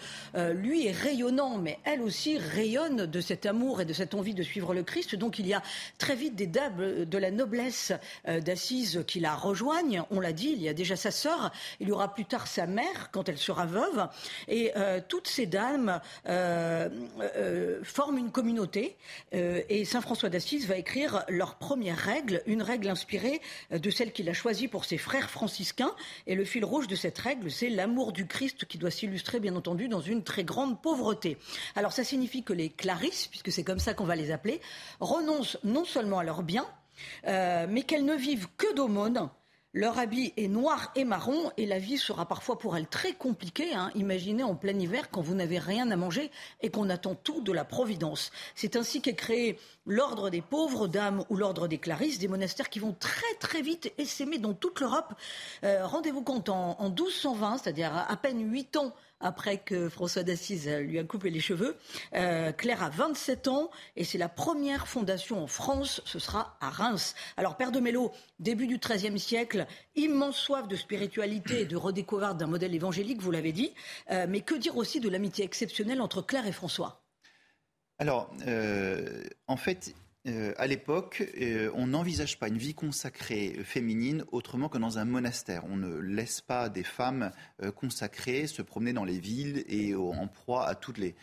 lui 0.53 0.87
est 0.87 0.93
rayonnant, 0.93 1.59
mais 1.59 1.79
elle 1.85 2.03
aussi 2.03 2.39
rayonne 2.39 3.07
de 3.07 3.21
cet 3.21 3.47
amour 3.47 3.81
et 3.81 3.85
de 3.85 3.93
cette 3.93 4.15
envie 4.15 4.35
de 4.35 4.43
suivre 4.43 4.75
le 4.75 4.83
Christ. 4.83 5.15
Donc 5.15 5.39
il 5.39 5.47
y 5.47 5.55
a 5.55 5.63
très 5.99 6.17
vite 6.17 6.35
des 6.35 6.47
dames 6.47 7.05
de 7.05 7.19
la 7.19 7.31
noblesse 7.31 7.93
d'Assise 8.27 9.05
qui 9.07 9.21
la 9.21 9.35
rejoignent. 9.35 10.05
On 10.11 10.21
l'a 10.21 10.33
dit, 10.33 10.51
il 10.51 10.63
y 10.63 10.69
a 10.69 10.75
déjà 10.75 10.97
sa 10.97 11.11
sœur, 11.11 11.53
il 11.81 11.89
y 11.89 11.93
aura 11.93 12.13
plus 12.13 12.25
tard 12.25 12.47
sa 12.47 12.67
mère 12.67 13.11
quand 13.13 13.29
elle 13.29 13.39
sera 13.39 13.67
veuve, 13.67 14.09
et 14.49 14.73
toutes 15.09 15.29
ces 15.29 15.47
dames 15.47 16.01
forment 16.25 18.19
une 18.19 18.31
communauté. 18.31 18.97
et 19.33 19.85
Saint 19.85 20.01
François 20.01 20.29
d'Assise 20.29 20.67
va 20.67 20.77
écrire 20.77 21.25
leur 21.29 21.55
première 21.55 21.99
règle, 21.99 22.43
une 22.51 22.63
règle 22.63 22.89
inspirée 22.89 23.41
de 23.71 23.91
celle 23.91 24.13
qu'il 24.13 24.29
a 24.29 24.33
choisie 24.33 24.69
pour 24.69 24.85
ses 24.85 24.99
frères 24.99 25.31
franciscains. 25.31 25.95
Et 26.27 26.35
le 26.35 26.45
fil 26.45 26.65
rouge 26.65 26.89
de 26.89 26.97
cette 26.97 27.19
règle, 27.19 27.51
c'est 27.51 27.71
l'amour 27.71 28.13
du 28.13 28.27
Christ 28.27 28.65
qui 28.65 28.79
doit 28.79 28.91
s'illustrer, 28.91 29.41
bien 29.41 29.57
entendu, 29.57 29.89
dans 29.89 30.01
une 30.01 30.23
très 30.23 30.45
grande 30.45 30.81
pauvreté. 30.83 31.39
Alors 31.77 31.93
ça 31.93 32.05
signifie 32.05 32.43
que 32.43 32.53
les 32.53 32.71
clarisses, 32.71 33.27
puisque 33.29 33.53
c'est 33.53 33.65
comme 33.65 33.79
ça 33.79 33.95
qu'on 33.95 34.05
va 34.05 34.17
les 34.17 34.31
appeler, 34.31 34.61
renoncent 35.01 35.59
non 35.65 35.85
seulement 35.85 36.19
à 36.19 36.25
leurs 36.25 36.43
biens, 36.43 36.67
euh, 37.27 37.67
mais 37.69 37.83
qu'elles 37.83 38.05
ne 38.05 38.15
vivent 38.15 38.49
que 38.57 38.75
d'aumônes 38.75 39.31
leur 39.73 39.99
habit 39.99 40.33
est 40.37 40.49
noir 40.49 40.91
et 40.97 41.05
marron 41.05 41.53
et 41.57 41.65
la 41.65 41.79
vie 41.79 41.99
sera 41.99 42.27
parfois 42.27 42.59
pour 42.59 42.77
elles 42.77 42.89
très 42.89 43.13
compliquée. 43.13 43.73
Hein. 43.73 43.91
Imaginez 43.95 44.43
en 44.43 44.57
plein 44.57 44.77
hiver 44.77 45.11
quand 45.11 45.21
vous 45.21 45.35
n'avez 45.35 45.59
rien 45.59 45.91
à 45.91 45.97
manger 45.97 46.31
et 46.61 46.71
qu'on 46.71 46.91
attend 46.91 47.15
tout 47.15 47.41
de 47.41 47.53
la 47.53 47.65
Providence. 47.65 48.33
C'est 48.57 48.75
ainsi 48.75 49.01
qu'est 49.01 49.15
créé 49.15 49.59
l'ordre 49.87 50.29
des 50.29 50.43
pauvres 50.43 50.89
dames 50.89 51.25
ou 51.31 51.37
l'ordre 51.37 51.69
des 51.69 51.79
clarisses, 51.79 52.19
des 52.19 52.29
monastères 52.29 52.69
qui 52.69 52.81
vont 52.81 52.97
très 52.99 53.35
très 53.39 53.63
vite 53.63 53.93
essaimer 53.97 54.39
dans 54.39 54.55
toute 54.55 54.81
l'Europe. 54.81 55.15
Euh, 55.63 55.87
rendez-vous 55.87 56.23
compte, 56.23 56.49
en, 56.49 56.77
en 56.81 56.89
1220, 56.89 57.59
c'est-à-dire 57.59 57.93
à 57.97 58.17
peine 58.17 58.51
huit 58.51 58.77
ans 58.77 58.93
après 59.21 59.59
que 59.59 59.89
François 59.89 60.23
d'Assise 60.23 60.69
lui 60.69 60.99
a 60.99 61.05
coupé 61.05 61.31
les 61.31 61.41
cheveux. 61.41 61.77
Euh, 62.15 62.53
Claire 62.53 62.83
a 62.83 62.89
27 62.89 63.49
ans 63.49 63.71
et 63.97 64.05
c'est 64.05 64.19
la 64.19 64.29
première 64.29 64.89
fondation 64.89 65.43
en 65.43 65.47
France. 65.47 66.01
Ce 66.05 66.19
sera 66.19 66.57
à 66.61 66.71
Reims. 66.71 67.15
Alors, 67.37 67.57
Père 67.57 67.73
de 67.73 67.81
Mello, 67.81 68.13
début 68.39 68.67
du 68.67 68.79
XIIIe 68.79 69.19
siècle, 69.19 69.67
immense 69.95 70.37
soif 70.37 70.69
de 70.69 70.77
spiritualité 70.77 71.61
et 71.63 71.67
de 71.67 71.77
redécouverte 71.77 72.39
d'un 72.39 72.47
modèle 72.47 72.75
évangélique, 72.75 73.21
vous 73.21 73.31
l'avez 73.31 73.53
dit. 73.53 73.73
Euh, 74.11 74.27
mais 74.29 74.41
que 74.41 74.55
dire 74.55 74.77
aussi 74.77 75.01
de 75.01 75.09
l'amitié 75.09 75.45
exceptionnelle 75.45 76.01
entre 76.01 76.23
Claire 76.23 76.47
et 76.47 76.53
François? 76.53 77.05
Alors, 77.99 78.33
euh, 78.47 79.25
en 79.47 79.59
fait, 79.59 79.95
euh, 80.27 80.53
à 80.59 80.67
l'époque, 80.67 81.25
euh, 81.41 81.71
on 81.75 81.89
n'envisage 81.89 82.39
pas 82.39 82.49
une 82.49 82.59
vie 82.59 82.75
consacrée 82.75 83.59
féminine 83.65 84.23
autrement 84.33 84.69
que 84.69 84.77
dans 84.77 84.99
un 84.99 85.07
monastère. 85.07 85.65
On 85.71 85.77
ne 85.77 85.97
laisse 85.97 86.43
pas 86.43 86.69
des 86.69 86.83
femmes 86.83 87.31
euh, 87.63 87.73
consacrées 87.73 88.47
se 88.47 88.61
promener 88.61 88.93
dans 88.93 89.05
les 89.05 89.19
villes 89.19 89.65
et 89.67 89.95
en 89.95 90.27
proie 90.27 90.67
à 90.67 90.75
toutes 90.75 90.99
les, 90.99 91.15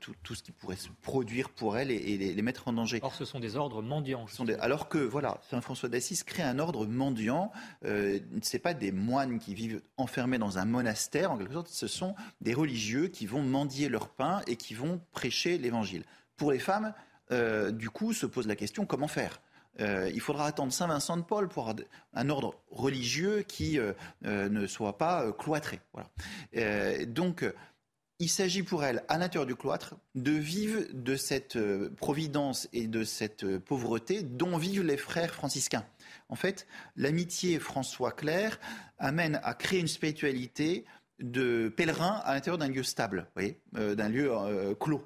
tout, 0.00 0.34
ce 0.34 0.42
qui 0.42 0.52
pourrait 0.52 0.76
se 0.76 0.88
produire 1.02 1.50
pour 1.50 1.76
elles 1.76 1.90
et, 1.90 2.16
les, 2.16 2.42
mettre 2.42 2.68
en 2.68 2.72
danger. 2.72 3.00
Or, 3.02 3.14
ce 3.14 3.24
sont 3.24 3.40
des 3.40 3.56
ordres 3.56 3.82
mendiants. 3.82 4.26
alors 4.60 4.88
que, 4.88 4.98
voilà, 4.98 5.40
Saint 5.50 5.60
François 5.60 5.88
d'Assise 5.88 6.22
crée 6.22 6.44
un 6.44 6.58
ordre 6.60 6.86
mendiant. 6.86 7.50
ce 7.82 8.20
n'est 8.52 8.58
pas 8.60 8.74
des 8.74 8.92
moines 8.92 9.40
qui 9.40 9.54
vivent 9.54 9.82
enfermés 9.96 10.38
dans 10.38 10.58
un 10.58 10.64
monastère, 10.64 11.32
en 11.32 11.38
quelque 11.38 11.54
sorte. 11.54 11.68
Ce 11.68 11.88
sont 11.88 12.14
des 12.40 12.54
religieux 12.54 13.08
qui 13.08 13.26
vont 13.26 13.42
mendier 13.42 13.88
leur 13.88 14.08
pain 14.08 14.42
et 14.46 14.56
qui 14.56 14.74
vont 14.74 15.00
prêcher 15.12 15.58
l'évangile. 15.58 16.04
Pour 16.36 16.52
les 16.52 16.60
femmes, 16.60 16.94
euh, 17.32 17.70
du 17.70 17.90
coup, 17.90 18.12
se 18.12 18.26
pose 18.26 18.46
la 18.46 18.56
question 18.56 18.86
comment 18.86 19.08
faire? 19.08 19.40
Euh, 19.80 20.10
il 20.12 20.20
faudra 20.20 20.46
attendre 20.46 20.72
Saint 20.72 20.88
Vincent 20.88 21.16
de 21.16 21.22
Paul 21.22 21.48
pour 21.48 21.72
un 22.12 22.28
ordre 22.28 22.54
religieux 22.70 23.42
qui 23.46 23.78
euh, 23.78 23.92
ne 24.22 24.66
soit 24.66 24.98
pas 24.98 25.32
cloîtré. 25.32 25.80
donc, 27.06 27.44
il 28.20 28.28
s'agit 28.28 28.64
pour 28.64 28.82
elle, 28.82 29.04
à 29.06 29.16
l'intérieur 29.16 29.46
du 29.46 29.54
cloître, 29.54 29.94
de 30.16 30.32
vivre 30.32 30.82
de 30.92 31.14
cette 31.14 31.56
providence 31.94 32.68
et 32.72 32.88
de 32.88 33.04
cette 33.04 33.58
pauvreté 33.58 34.24
dont 34.24 34.56
vivent 34.56 34.82
les 34.82 34.96
frères 34.96 35.32
franciscains. 35.32 35.86
En 36.28 36.34
fait, 36.34 36.66
l'amitié 36.96 37.60
François-Claire 37.60 38.58
amène 38.98 39.38
à 39.44 39.54
créer 39.54 39.78
une 39.78 39.86
spiritualité 39.86 40.84
de 41.20 41.68
pèlerins 41.68 42.20
à 42.24 42.34
l'intérieur 42.34 42.58
d'un 42.58 42.68
lieu 42.68 42.82
stable, 42.82 43.26
euh, 43.76 43.94
d'un 43.94 44.08
lieu 44.08 44.32
euh, 44.32 44.74
clos. 44.74 45.04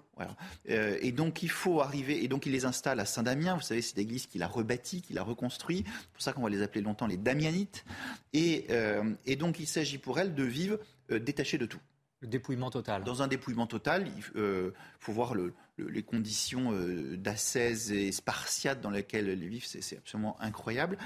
Euh, 0.68 0.98
et 1.00 1.10
donc 1.10 1.42
il 1.42 1.50
faut 1.50 1.80
arriver, 1.80 2.22
et 2.22 2.28
donc 2.28 2.46
il 2.46 2.52
les 2.52 2.64
installe 2.64 3.00
à 3.00 3.06
Saint-Damien, 3.06 3.56
vous 3.56 3.62
savez, 3.62 3.82
c'est 3.82 3.96
l'église 3.96 4.26
qu'il 4.26 4.42
a 4.42 4.46
rebâtie, 4.46 5.02
qu'il 5.02 5.18
a 5.18 5.22
reconstruit, 5.22 5.84
c'est 5.86 6.12
pour 6.12 6.22
ça 6.22 6.32
qu'on 6.32 6.42
va 6.42 6.50
les 6.50 6.62
appeler 6.62 6.82
longtemps 6.82 7.06
les 7.06 7.16
Damianites. 7.16 7.84
Et, 8.32 8.68
et 9.26 9.36
donc 9.36 9.58
il 9.58 9.66
s'agit 9.66 9.98
pour 9.98 10.18
elles 10.20 10.34
de 10.34 10.44
vivre 10.44 10.78
détachées 11.08 11.58
de 11.58 11.66
tout. 11.66 11.80
Le 12.22 12.28
dépouillement 12.28 12.70
total. 12.70 13.04
Dans 13.04 13.22
un 13.22 13.28
dépouillement 13.28 13.66
total, 13.66 14.06
il 14.16 14.22
faut 15.00 15.12
voir 15.12 15.34
les 15.76 16.02
conditions 16.02 16.72
d'ascèse 17.16 17.92
et 17.92 18.12
spartiate 18.12 18.80
dans 18.80 18.90
lesquelles 18.90 19.28
elles 19.28 19.46
vivent, 19.46 19.66
c'est 19.66 19.98
absolument 19.98 20.40
incroyable. 20.40 20.96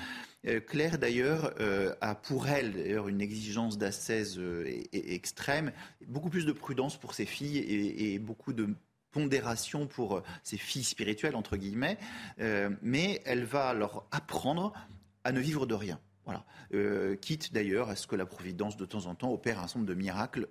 Euh, 0.47 0.61
Claire, 0.61 0.99
d'ailleurs, 0.99 1.55
euh, 1.61 1.95
a 2.01 2.15
pour 2.15 2.49
elle 2.49 2.73
d'ailleurs 2.73 3.09
une 3.09 3.21
exigence 3.21 3.79
d'ascèse 3.79 4.39
euh, 4.39 4.65
extrême, 4.93 5.73
beaucoup 6.07 6.31
plus 6.31 6.47
de 6.47 6.53
prudence 6.53 6.97
pour 6.97 7.15
ses 7.15 7.27
filles 7.27 7.59
et, 7.59 8.19
beaucoup 8.19 8.53
de 8.53 8.75
pondération 9.11 9.87
pour 9.87 10.23
ses 10.43 10.57
filles 10.59 10.85
spirituelles, 10.85 11.37
entre 11.37 11.57
guillemets, 11.57 11.97
mais 12.83 13.23
elle 13.25 13.45
va 13.45 13.73
leur 13.73 14.07
apprendre 14.11 14.73
à 15.25 15.33
ne 15.33 15.41
vivre 15.41 15.67
de 15.67 15.75
rien. 15.75 15.99
Voilà. 16.27 17.17
quitte 17.17 17.53
d'ailleurs 17.53 17.89
à 17.89 17.97
ce 17.97 18.07
que 18.07 18.17
la 18.17 18.27
Providence 18.27 18.77
de 18.77 18.85
temps 18.85 19.07
en 19.07 19.15
temps 19.15 19.33
opère 19.33 19.59
un 19.59 19.63
certain 19.63 19.81
nombre 19.81 19.89
de 19.91 19.95
miracles 19.95 20.49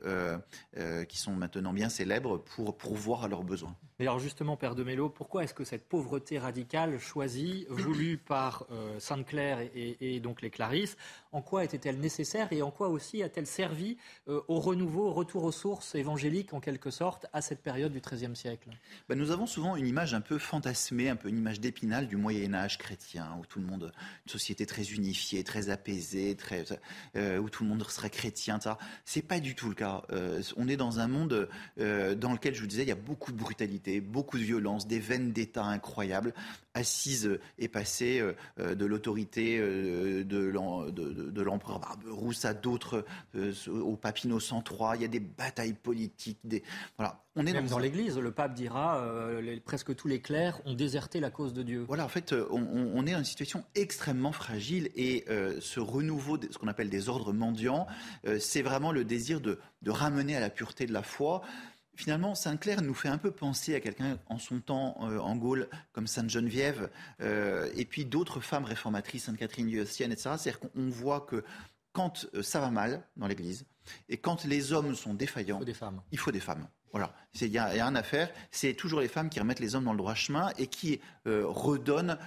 qui 1.08 1.18
sont 1.18 1.34
maintenant 1.34 1.74
bien 1.74 1.90
célèbres 1.90 2.38
pour 2.38 2.78
pourvoir 2.78 3.24
à 3.24 3.28
leurs 3.28 3.44
besoins. 3.44 3.76
alors 4.00 4.20
justement, 4.20 4.58
Père 4.58 4.76
de 4.76 4.84
Mello, 4.84 5.10
pourquoi 5.10 5.44
est-ce 5.44 5.54
que 5.54 5.64
cette 5.64 5.88
pauvreté 5.88 6.40
radicale 6.40 7.00
choisie, 7.00 7.66
voulue 7.70 8.18
par 8.26 8.66
Sainte-Claire 9.00 9.60
et, 9.76 10.20
donc 10.20 10.42
les 10.42 10.50
Clarisses, 10.50 10.96
en 11.32 11.42
quoi 11.42 11.66
était-elle 11.66 12.00
nécessaire 12.00 12.48
et 12.52 12.62
en 12.62 12.72
quoi 12.72 12.88
aussi 12.88 13.22
a-t-elle 13.22 13.46
servi 13.46 13.98
euh, 14.28 14.42
au 14.48 14.60
renouveau, 14.60 15.08
au 15.08 15.14
retour 15.14 15.44
aux 15.44 15.52
sources 15.52 15.96
évangéliques 15.96 16.54
en 16.54 16.60
quelque 16.60 16.90
sorte 16.90 17.26
à 17.34 17.42
cette 17.42 17.62
période 17.62 17.92
du 17.92 18.00
XIIIe 18.00 18.36
siècle? 18.36 18.70
Ben, 19.10 19.18
Nous 19.18 19.32
avons 19.32 19.46
souvent 19.46 19.76
une 19.76 19.88
image 19.88 20.14
un 20.14 20.22
peu 20.22 20.38
fantasmée, 20.38 21.10
un 21.10 21.16
peu 21.16 21.30
une 21.30 21.38
image 21.38 21.60
d'épinal 21.60 22.08
du 22.08 22.16
Moyen 22.16 22.54
Âge 22.54 22.78
chrétien, 22.78 23.38
où 23.40 23.46
tout 23.46 23.60
le 23.60 23.66
monde, 23.66 23.92
une 24.26 24.32
société 24.32 24.66
très 24.66 24.84
unifiée, 24.94 25.44
très 25.44 25.65
apaisée, 25.70 26.36
très, 26.36 26.66
euh, 27.16 27.38
où 27.38 27.50
tout 27.50 27.64
le 27.64 27.70
monde 27.70 27.84
serait 27.90 28.10
chrétien. 28.10 28.60
C'est 29.06 29.22
pas 29.22 29.40
du 29.40 29.56
tout 29.56 29.70
le 29.70 29.76
cas. 29.76 30.04
Euh, 30.12 30.42
on 30.58 30.68
est 30.68 30.78
dans 30.78 31.00
un 31.00 31.08
monde 31.08 31.48
dans 31.78 32.34
lequel, 32.34 32.56
je 32.56 32.62
vous 32.62 32.68
disais, 32.68 32.84
il 32.84 32.90
y 32.90 32.94
a 32.94 32.96
beaucoup 32.96 33.32
de 33.32 33.38
brutalité, 33.38 34.02
beaucoup 34.02 34.38
de 34.38 34.44
violence, 34.44 34.88
des 34.88 35.00
veines 35.00 35.32
d'État 35.32 35.66
incroyables. 35.66 36.34
Assise 36.74 37.40
est 37.58 37.70
passée 37.70 38.22
de 38.58 38.86
l'autorité 38.86 39.60
de, 39.60 41.42
l'empereur 41.42 41.80
Barberousse 41.80 42.46
à 42.46 42.54
d'autres, 42.54 43.06
euh, 43.36 43.54
au 43.68 43.96
Papineau 43.96 44.40
103. 44.40 44.96
Il 44.96 45.02
y 45.02 45.06
a 45.06 45.10
des 45.10 45.20
batailles 45.20 45.74
politiques. 45.74 46.40
Des... 46.44 46.64
Voilà. 46.98 47.22
On 47.38 47.46
est 47.46 47.52
Même 47.52 47.68
dans, 47.68 47.80
l'Église, 47.80 48.18
le 48.18 48.32
pape 48.32 48.54
dira 48.54 49.00
euh, 49.00 49.58
presque 49.66 49.94
tous 49.94 50.08
les 50.08 50.22
clercs 50.22 50.62
ont 50.66 50.74
déserté 50.74 51.20
la 51.20 51.30
cause 51.30 51.54
de 51.54 51.64
Dieu. 51.64 51.84
Voilà, 51.86 52.06
en 52.06 52.10
fait, 52.10 52.32
euh, 52.32 52.48
on, 52.50 53.06
est 53.06 53.12
dans 53.12 53.18
une 53.18 53.26
situation 53.26 53.66
extrêmement 53.76 54.32
fragile 54.32 54.90
et 54.96 55.26
ce 55.60 55.80
renouveau, 55.80 56.38
de, 56.38 56.52
ce 56.52 56.58
qu'on 56.58 56.68
appelle 56.68 56.90
des 56.90 57.10
ordres 57.10 57.34
mendiants, 57.34 57.88
c'est 58.40 58.62
vraiment 58.62 58.92
le 58.92 59.04
désir 59.04 59.42
de, 59.42 59.60
ramener 59.86 60.36
à 60.36 60.40
la 60.40 60.50
pureté 60.50 60.86
de 60.86 60.94
la 60.94 61.04
foi 61.04 61.42
finalement, 61.96 62.36
Sainte-Claire 62.36 62.82
nous 62.82 62.94
fait 62.94 63.08
un 63.08 63.18
peu 63.18 63.32
penser 63.32 63.76
à 63.76 63.80
quelqu'un 63.80 64.20
en 64.28 64.38
son 64.38 64.60
temps 64.60 64.98
euh, 65.02 65.20
en 65.20 65.36
Gaule, 65.36 65.70
comme 65.94 66.08
Sainte 66.08 66.30
Geneviève, 66.30 66.90
euh, 67.22 67.70
et 67.76 67.86
puis 67.86 68.06
d'autres 68.06 68.40
femmes 68.40 68.66
réformatrices, 68.66 69.26
Sainte 69.26 69.38
Catherine 69.38 69.86
Sienne, 69.86 70.12
etc. 70.12 70.32
C'est-à-dire 70.38 70.60
qu'on 70.60 70.90
voit 70.90 71.22
que 71.22 71.44
quand 71.94 72.28
euh, 72.34 72.44
ça 72.44 72.60
va 72.60 72.70
mal 72.70 73.04
dans 73.16 73.28
l'Église, 73.28 73.66
et 74.10 74.18
quand 74.18 74.46
les 74.46 74.74
hommes 74.74 74.96
sont 74.96 75.14
défaillants, 75.14 75.58
il 75.58 75.60
faut 75.60 75.66
des 75.66 75.74
femmes. 75.74 76.02
Il 76.12 76.20
faut 76.20 76.32
des 76.32 76.40
femmes. 76.40 76.68
Voilà, 76.92 77.14
il 77.42 77.48
y, 77.50 77.58
a 77.58 77.66
rien 77.66 77.94
à 77.96 78.04
faire. 78.04 78.32
C'est 78.52 78.74
toujours 78.74 79.02
les 79.02 79.10
femmes 79.10 79.28
qui 79.30 79.42
remettent 79.42 79.60
les 79.60 79.76
hommes 79.76 79.84
dans 79.84 79.92
le 79.92 79.98
droit 79.98 80.14
chemin 80.14 80.52
et 80.58 80.68
qui 80.68 81.02
redonnent, 81.26 82.18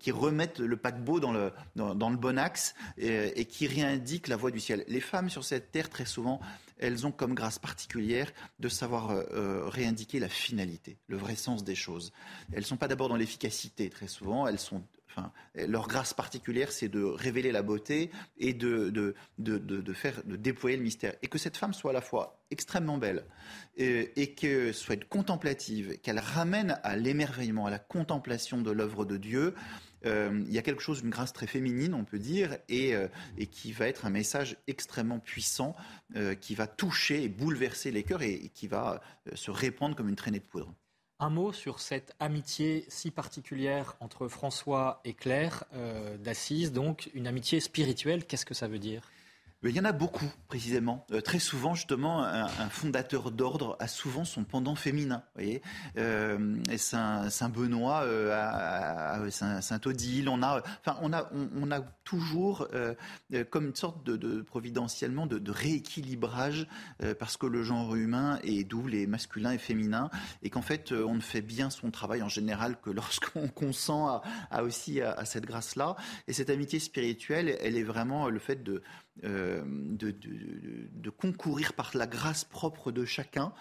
qui 0.00 0.10
remettent 0.10 0.58
le 0.58 0.76
paquebot 0.76 1.20
dans 1.20 1.30
le, 1.30 1.52
dans, 1.76 2.10
le 2.10 2.16
bon 2.16 2.40
axe 2.40 2.74
et, 2.98 3.40
et, 3.40 3.44
qui 3.44 3.68
réindiquent 3.68 4.26
la 4.26 4.36
voie 4.36 4.50
du 4.50 4.58
ciel. 4.58 4.84
Les 4.88 5.00
femmes 5.00 5.30
sur 5.30 5.44
cette 5.44 5.70
terre, 5.70 5.88
très 5.88 6.06
souvent, 6.06 6.40
elles 6.78 7.06
ont 7.06 7.12
comme 7.12 7.34
grâce 7.34 7.58
particulière 7.58 8.30
de 8.58 8.68
savoir 8.68 9.10
euh, 9.10 9.22
euh, 9.32 9.68
réindiquer 9.68 10.18
la 10.18 10.28
finalité, 10.28 10.98
le 11.08 11.16
vrai 11.16 11.36
sens 11.36 11.64
des 11.64 11.74
choses. 11.74 12.12
Elles 12.52 12.60
ne 12.60 12.64
sont 12.64 12.76
pas 12.76 12.88
d'abord 12.88 13.08
dans 13.08 13.16
l'efficacité 13.16 13.88
très 13.90 14.08
souvent, 14.08 14.46
elles 14.46 14.58
sont 14.58 14.82
Leur 15.54 15.88
grâce 15.88 16.14
particulière, 16.14 16.72
c'est 16.72 16.88
de 16.88 17.02
révéler 17.02 17.52
la 17.52 17.62
beauté 17.62 18.10
et 18.38 18.52
de, 18.54 18.90
de, 18.90 19.14
de, 19.38 19.58
de, 19.58 19.92
faire, 19.92 20.22
de 20.24 20.36
déployer 20.36 20.76
le 20.76 20.82
mystère. 20.82 21.14
Et 21.22 21.28
que 21.28 21.38
cette 21.38 21.56
femme 21.56 21.72
soit 21.72 21.90
à 21.90 21.94
la 21.94 22.00
fois 22.00 22.42
extrêmement 22.50 22.98
belle 22.98 23.24
et, 23.76 24.20
et 24.20 24.34
qu'elle 24.34 24.74
soit 24.74 25.02
contemplative, 25.08 25.98
qu'elle 26.00 26.18
ramène 26.18 26.78
à 26.82 26.96
l'émerveillement, 26.96 27.66
à 27.66 27.70
la 27.70 27.78
contemplation 27.78 28.60
de 28.60 28.70
l'œuvre 28.70 29.04
de 29.04 29.16
Dieu, 29.16 29.54
il 30.04 30.52
y 30.52 30.58
a 30.58 30.62
quelque 30.62 30.82
chose, 30.82 31.00
d'une 31.00 31.10
grâce 31.10 31.32
très 31.32 31.48
féminine, 31.48 31.92
on 31.92 32.04
peut 32.04 32.20
dire, 32.20 32.58
et, 32.68 32.94
et 33.38 33.46
qui 33.46 33.72
va 33.72 33.88
être 33.88 34.06
un 34.06 34.10
message 34.10 34.56
extrêmement 34.68 35.18
puissant, 35.18 35.74
qui 36.40 36.54
va 36.54 36.68
toucher 36.68 37.24
et 37.24 37.28
bouleverser 37.28 37.90
les 37.90 38.04
cœurs 38.04 38.22
et 38.22 38.50
qui 38.54 38.68
va 38.68 39.00
se 39.34 39.50
répandre 39.50 39.96
comme 39.96 40.08
une 40.08 40.14
traînée 40.14 40.38
de 40.38 40.44
poudre. 40.44 40.72
Un 41.18 41.30
mot 41.30 41.50
sur 41.50 41.80
cette 41.80 42.14
amitié 42.20 42.84
si 42.88 43.10
particulière 43.10 43.96
entre 44.00 44.28
François 44.28 45.00
et 45.06 45.14
Claire 45.14 45.64
euh, 45.74 46.18
d'Assise, 46.18 46.72
donc 46.72 47.10
une 47.14 47.26
amitié 47.26 47.60
spirituelle. 47.60 48.26
Qu'est-ce 48.26 48.44
que 48.44 48.52
ça 48.52 48.68
veut 48.68 48.78
dire? 48.78 49.00
Il 49.62 49.76
y 49.76 49.80
en 49.80 49.84
a 49.84 49.92
beaucoup, 49.92 50.30
précisément. 50.48 51.06
Euh, 51.12 51.20
très 51.20 51.38
souvent, 51.38 51.74
justement, 51.74 52.22
un, 52.22 52.46
fondateur 52.68 53.30
d'ordre 53.30 53.76
a 53.80 53.88
souvent 53.88 54.24
son 54.24 54.44
pendant 54.44 54.74
féminin. 54.74 55.22
Voyez 55.34 55.62
euh, 55.96 56.56
Saint, 56.76 57.48
Benoît, 57.48 58.02
euh, 58.02 59.30
Saint, 59.30 59.80
Odile, 59.86 60.28
on 60.28 60.42
a, 60.42 60.62
enfin, 60.80 60.98
on 61.00 61.12
a, 61.12 61.30
on, 61.32 61.70
a 61.70 61.80
toujours 62.04 62.68
comme 63.50 63.66
une 63.66 63.74
sorte 63.74 64.04
de, 64.04 64.16
de 64.16 64.42
providentiellement 64.42 65.26
de, 65.26 65.38
de 65.38 65.50
rééquilibrage 65.50 66.66
parce 67.18 67.36
que 67.36 67.46
le 67.46 67.62
genre 67.62 67.94
humain 67.94 68.38
est 68.42 68.64
double 68.64 68.94
et 68.94 69.06
masculin 69.06 69.52
et 69.52 69.58
féminin 69.58 70.10
et 70.42 70.50
qu'en 70.50 70.62
fait, 70.62 70.92
on 70.92 71.14
ne 71.14 71.20
fait 71.20 71.40
bien 71.40 71.70
son 71.70 71.90
travail 71.90 72.22
en 72.22 72.28
général 72.28 72.80
que 72.80 72.90
lorsqu'on 72.90 73.48
consent 73.54 74.22
à, 74.50 74.62
aussi 74.62 75.00
à 75.00 75.24
cette 75.24 75.46
grâce-là. 75.46 75.96
Et 76.28 76.32
cette 76.32 76.50
amitié 76.50 76.78
spirituelle, 76.78 77.56
elle 77.60 77.76
est 77.76 77.82
vraiment 77.82 78.28
le 78.28 78.38
fait 78.38 78.62
de 78.62 78.82
euh, 79.46 79.62
de, 79.66 80.12
de, 80.12 81.10
concourir 81.10 81.72
par 81.72 81.90
la 81.94 82.06
grâce 82.06 82.44
propre 82.44 82.92
de 82.92 83.04
chacun 83.04 83.52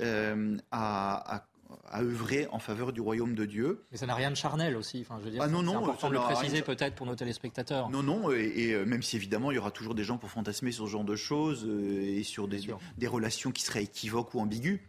euh, 0.00 0.56
à, 0.72 1.44
à 1.86 2.02
œuvrer 2.02 2.48
en 2.50 2.58
faveur 2.58 2.92
du 2.92 3.00
royaume 3.00 3.34
de 3.34 3.44
Dieu. 3.44 3.84
Mais 3.92 3.98
ça 3.98 4.06
n'a 4.06 4.14
rien 4.14 4.30
de 4.30 4.36
charnel 4.36 4.76
aussi. 4.76 5.02
Enfin, 5.02 5.18
je 5.20 5.24
veux 5.24 5.30
dire, 5.30 5.42
ah 5.42 5.48
non, 5.48 5.62
non, 5.62 5.72
c'est 5.72 5.78
important 5.78 6.08
de 6.08 6.14
le 6.14 6.20
préciser 6.20 6.62
peut-être 6.62 6.94
pour 6.94 7.06
nos 7.06 7.14
téléspectateurs. 7.14 7.90
Non, 7.90 8.02
non, 8.02 8.30
et, 8.32 8.72
euh, 8.72 8.84
même 8.84 9.02
si 9.02 9.16
évidemment 9.16 9.50
il 9.50 9.56
y 9.56 9.58
aura 9.58 9.70
toujours 9.70 9.94
des 9.94 10.04
gens 10.04 10.18
pour 10.18 10.30
fantasmer 10.30 10.72
sur 10.72 10.86
ce 10.86 10.90
genre 10.90 11.04
de 11.04 11.16
choses 11.16 11.68
et 11.68 12.22
sur 12.22 12.48
des, 12.48 12.60
des 12.98 13.06
relations 13.06 13.52
qui 13.52 13.62
seraient 13.62 13.84
équivoques 13.84 14.34
ou 14.34 14.40
ambiguës. 14.40 14.80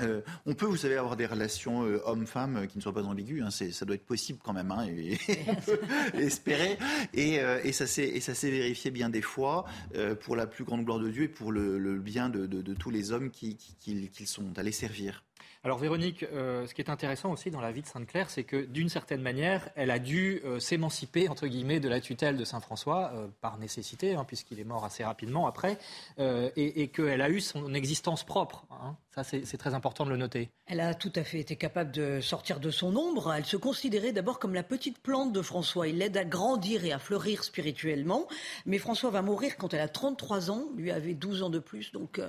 Euh, 0.00 0.22
on 0.46 0.54
peut, 0.54 0.64
vous 0.64 0.78
savez, 0.78 0.96
avoir 0.96 1.16
des 1.16 1.26
relations 1.26 1.84
euh, 1.84 2.00
hommes-femmes 2.06 2.56
euh, 2.56 2.66
qui 2.66 2.78
ne 2.78 2.82
soient 2.82 2.94
pas 2.94 3.02
ambiguës. 3.02 3.44
Hein, 3.44 3.50
ça 3.50 3.84
doit 3.84 3.94
être 3.94 4.06
possible 4.06 4.38
quand 4.42 4.54
même. 4.54 4.70
Hein, 4.70 4.86
et, 4.86 5.18
on 5.46 5.54
peut 5.66 5.80
espérer. 6.14 6.78
Et, 7.12 7.72
ça 7.72 7.86
s'est 7.86 8.50
vérifié 8.50 8.90
bien 8.90 9.10
des 9.10 9.22
fois 9.22 9.64
pour 10.20 10.36
la 10.36 10.46
plus 10.46 10.64
grande 10.64 10.84
gloire 10.84 10.98
de 10.98 11.10
Dieu 11.10 11.24
et 11.24 11.28
pour 11.28 11.52
le, 11.52 11.98
bien 11.98 12.28
de, 12.28 12.74
tous 12.74 12.90
les 12.90 13.12
hommes 13.12 13.30
qui, 13.30 13.56
qui 13.56 14.26
sont 14.26 14.58
allés 14.58 14.72
servir. 14.72 15.22
Alors 15.64 15.78
Véronique, 15.78 16.24
euh, 16.24 16.66
ce 16.66 16.74
qui 16.74 16.80
est 16.80 16.90
intéressant 16.90 17.30
aussi 17.30 17.52
dans 17.52 17.60
la 17.60 17.70
vie 17.70 17.82
de 17.82 17.86
Sainte-Claire, 17.86 18.30
c'est 18.30 18.42
que 18.42 18.64
d'une 18.64 18.88
certaine 18.88 19.22
manière, 19.22 19.68
elle 19.76 19.92
a 19.92 20.00
dû 20.00 20.42
euh, 20.44 20.58
s'émanciper 20.58 21.28
entre 21.28 21.46
guillemets 21.46 21.78
de 21.78 21.88
la 21.88 22.00
tutelle 22.00 22.36
de 22.36 22.44
Saint 22.44 22.58
François 22.58 23.12
euh, 23.14 23.28
par 23.40 23.58
nécessité, 23.58 24.16
hein, 24.16 24.24
puisqu'il 24.24 24.58
est 24.58 24.64
mort 24.64 24.84
assez 24.84 25.04
rapidement 25.04 25.46
après, 25.46 25.78
et, 26.56 26.88
qu'elle 26.88 27.22
a 27.22 27.30
eu 27.30 27.40
son 27.40 27.74
existence 27.74 28.24
propre. 28.24 28.64
Hein. 28.72 28.96
Ça, 29.14 29.22
c'est 29.24 29.58
très 29.58 29.74
important 29.74 30.04
de 30.06 30.10
le 30.10 30.16
noter. 30.16 30.48
Elle 30.66 30.80
a 30.80 30.94
tout 30.94 31.12
à 31.16 31.22
fait 31.22 31.38
été 31.38 31.54
capable 31.54 31.92
de 31.92 32.20
sortir 32.22 32.60
de 32.60 32.70
son 32.70 32.96
ombre. 32.96 33.34
Elle 33.36 33.44
se 33.44 33.58
considérait 33.58 34.12
d'abord 34.12 34.38
comme 34.38 34.54
la 34.54 34.62
petite 34.62 34.98
plante 34.98 35.32
de 35.32 35.42
François. 35.42 35.86
Il 35.86 35.98
l'aide 35.98 36.16
à 36.16 36.24
grandir 36.24 36.86
et 36.86 36.92
à 36.92 36.98
fleurir 36.98 37.44
spirituellement. 37.44 38.26
Mais 38.64 38.78
François 38.78 39.10
va 39.10 39.20
mourir 39.20 39.58
quand 39.58 39.74
elle 39.74 39.80
a 39.80 39.88
33 39.88 40.50
ans. 40.50 40.64
Lui 40.76 40.90
avait 40.90 41.12
12 41.12 41.42
ans 41.42 41.50
de 41.50 41.58
plus, 41.58 41.92
donc 41.92 42.20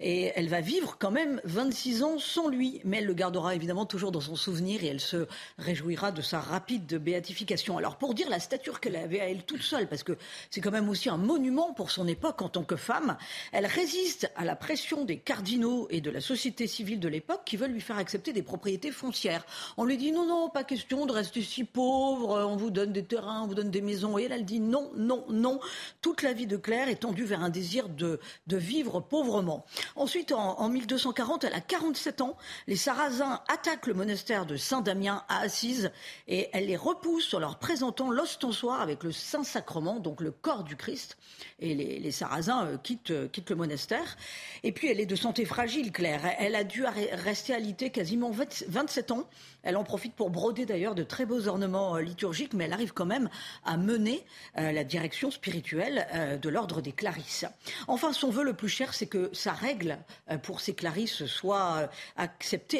et 0.00 0.32
elle 0.34 0.48
va 0.48 0.62
vivre 0.62 0.96
quand 0.98 1.10
même 1.10 1.42
26 1.44 2.02
ans 2.02 2.18
sans 2.18 2.48
lui 2.48 2.63
mais 2.84 2.98
elle 2.98 3.06
le 3.06 3.14
gardera 3.14 3.54
évidemment 3.54 3.86
toujours 3.86 4.12
dans 4.12 4.20
son 4.20 4.36
souvenir 4.36 4.82
et 4.84 4.88
elle 4.88 5.00
se 5.00 5.26
réjouira 5.58 6.12
de 6.12 6.22
sa 6.22 6.40
rapide 6.40 6.94
béatification. 6.96 7.78
Alors 7.78 7.96
pour 7.96 8.14
dire 8.14 8.28
la 8.28 8.40
stature 8.40 8.80
qu'elle 8.80 8.96
avait 8.96 9.20
à 9.20 9.28
elle 9.28 9.44
toute 9.44 9.62
seule, 9.62 9.88
parce 9.88 10.02
que 10.02 10.16
c'est 10.50 10.60
quand 10.60 10.70
même 10.70 10.88
aussi 10.88 11.08
un 11.08 11.16
monument 11.16 11.72
pour 11.72 11.90
son 11.90 12.06
époque 12.06 12.42
en 12.42 12.48
tant 12.48 12.64
que 12.64 12.76
femme, 12.76 13.16
elle 13.52 13.66
résiste 13.66 14.30
à 14.36 14.44
la 14.44 14.56
pression 14.56 15.04
des 15.04 15.18
cardinaux 15.18 15.86
et 15.90 16.00
de 16.00 16.10
la 16.10 16.20
société 16.20 16.66
civile 16.66 17.00
de 17.00 17.08
l'époque 17.08 17.42
qui 17.44 17.56
veulent 17.56 17.72
lui 17.72 17.80
faire 17.80 17.98
accepter 17.98 18.32
des 18.32 18.42
propriétés 18.42 18.90
foncières. 18.90 19.44
On 19.76 19.84
lui 19.84 19.96
dit 19.96 20.12
non, 20.12 20.26
non, 20.26 20.48
pas 20.48 20.64
question 20.64 21.06
de 21.06 21.12
rester 21.12 21.42
si 21.42 21.64
pauvre, 21.64 22.46
on 22.48 22.56
vous 22.56 22.70
donne 22.70 22.92
des 22.92 23.04
terrains, 23.04 23.42
on 23.42 23.46
vous 23.46 23.54
donne 23.54 23.70
des 23.70 23.80
maisons. 23.82 24.18
Et 24.18 24.24
elle, 24.24 24.32
elle 24.32 24.44
dit 24.44 24.60
non, 24.60 24.90
non, 24.96 25.24
non. 25.28 25.60
Toute 26.00 26.22
la 26.22 26.32
vie 26.32 26.46
de 26.46 26.56
Claire 26.56 26.88
est 26.88 26.96
tendue 26.96 27.24
vers 27.24 27.42
un 27.42 27.50
désir 27.50 27.88
de, 27.88 28.20
de 28.46 28.56
vivre 28.56 29.00
pauvrement. 29.00 29.64
Ensuite, 29.96 30.32
en, 30.32 30.60
en 30.60 30.68
1240, 30.68 31.44
elle 31.44 31.54
a 31.54 31.60
47 31.60 32.20
ans 32.20 32.36
les 32.66 32.76
Sarrasins 32.76 33.40
attaquent 33.48 33.86
le 33.86 33.94
monastère 33.94 34.46
de 34.46 34.56
Saint-Damien 34.56 35.24
à 35.28 35.40
Assise 35.40 35.90
et 36.28 36.48
elle 36.52 36.66
les 36.66 36.76
repousse 36.76 37.32
en 37.34 37.38
leur 37.38 37.58
présentant 37.58 38.10
l'ostensoir 38.10 38.80
avec 38.80 39.02
le 39.02 39.12
Saint-Sacrement, 39.12 40.00
donc 40.00 40.20
le 40.20 40.30
corps 40.30 40.64
du 40.64 40.76
Christ. 40.76 41.16
Et 41.60 41.74
les, 41.74 42.10
Sarrasins 42.10 42.66
euh, 42.66 42.76
quittent, 42.76 43.10
euh, 43.10 43.28
quittent, 43.28 43.50
le 43.50 43.56
monastère. 43.56 44.16
Et 44.62 44.72
puis 44.72 44.90
elle 44.90 45.00
est 45.00 45.06
de 45.06 45.16
santé 45.16 45.44
fragile, 45.44 45.92
Claire. 45.92 46.22
Elle 46.38 46.54
a 46.54 46.64
dû 46.64 46.84
rester 46.84 47.54
alitée 47.54 47.90
quasiment 47.90 48.30
27 48.30 49.10
ans. 49.12 49.28
Elle 49.62 49.76
en 49.76 49.84
profite 49.84 50.14
pour 50.14 50.30
broder 50.30 50.66
d'ailleurs 50.66 50.94
de 50.94 51.02
très 51.02 51.26
beaux 51.26 51.48
ornements 51.48 51.96
euh, 51.96 52.00
liturgiques, 52.00 52.54
mais 52.54 52.64
elle 52.64 52.72
arrive 52.72 52.92
quand 52.92 53.06
même 53.06 53.28
à 53.64 53.76
mener 53.76 54.24
la 54.56 54.84
direction 54.84 55.30
spirituelle 55.30 56.38
de 56.40 56.48
l'ordre 56.48 56.80
des 56.80 56.92
Clarisses. 56.92 57.44
Enfin, 57.88 58.12
son 58.12 58.30
vœu 58.30 58.44
le 58.44 58.54
plus 58.54 58.68
cher, 58.68 58.94
c'est 58.94 59.06
que 59.06 59.30
sa 59.32 59.52
règle 59.52 59.98
pour 60.42 60.60
ces 60.60 60.74
Clarisses 60.74 61.26
soit 61.26 61.88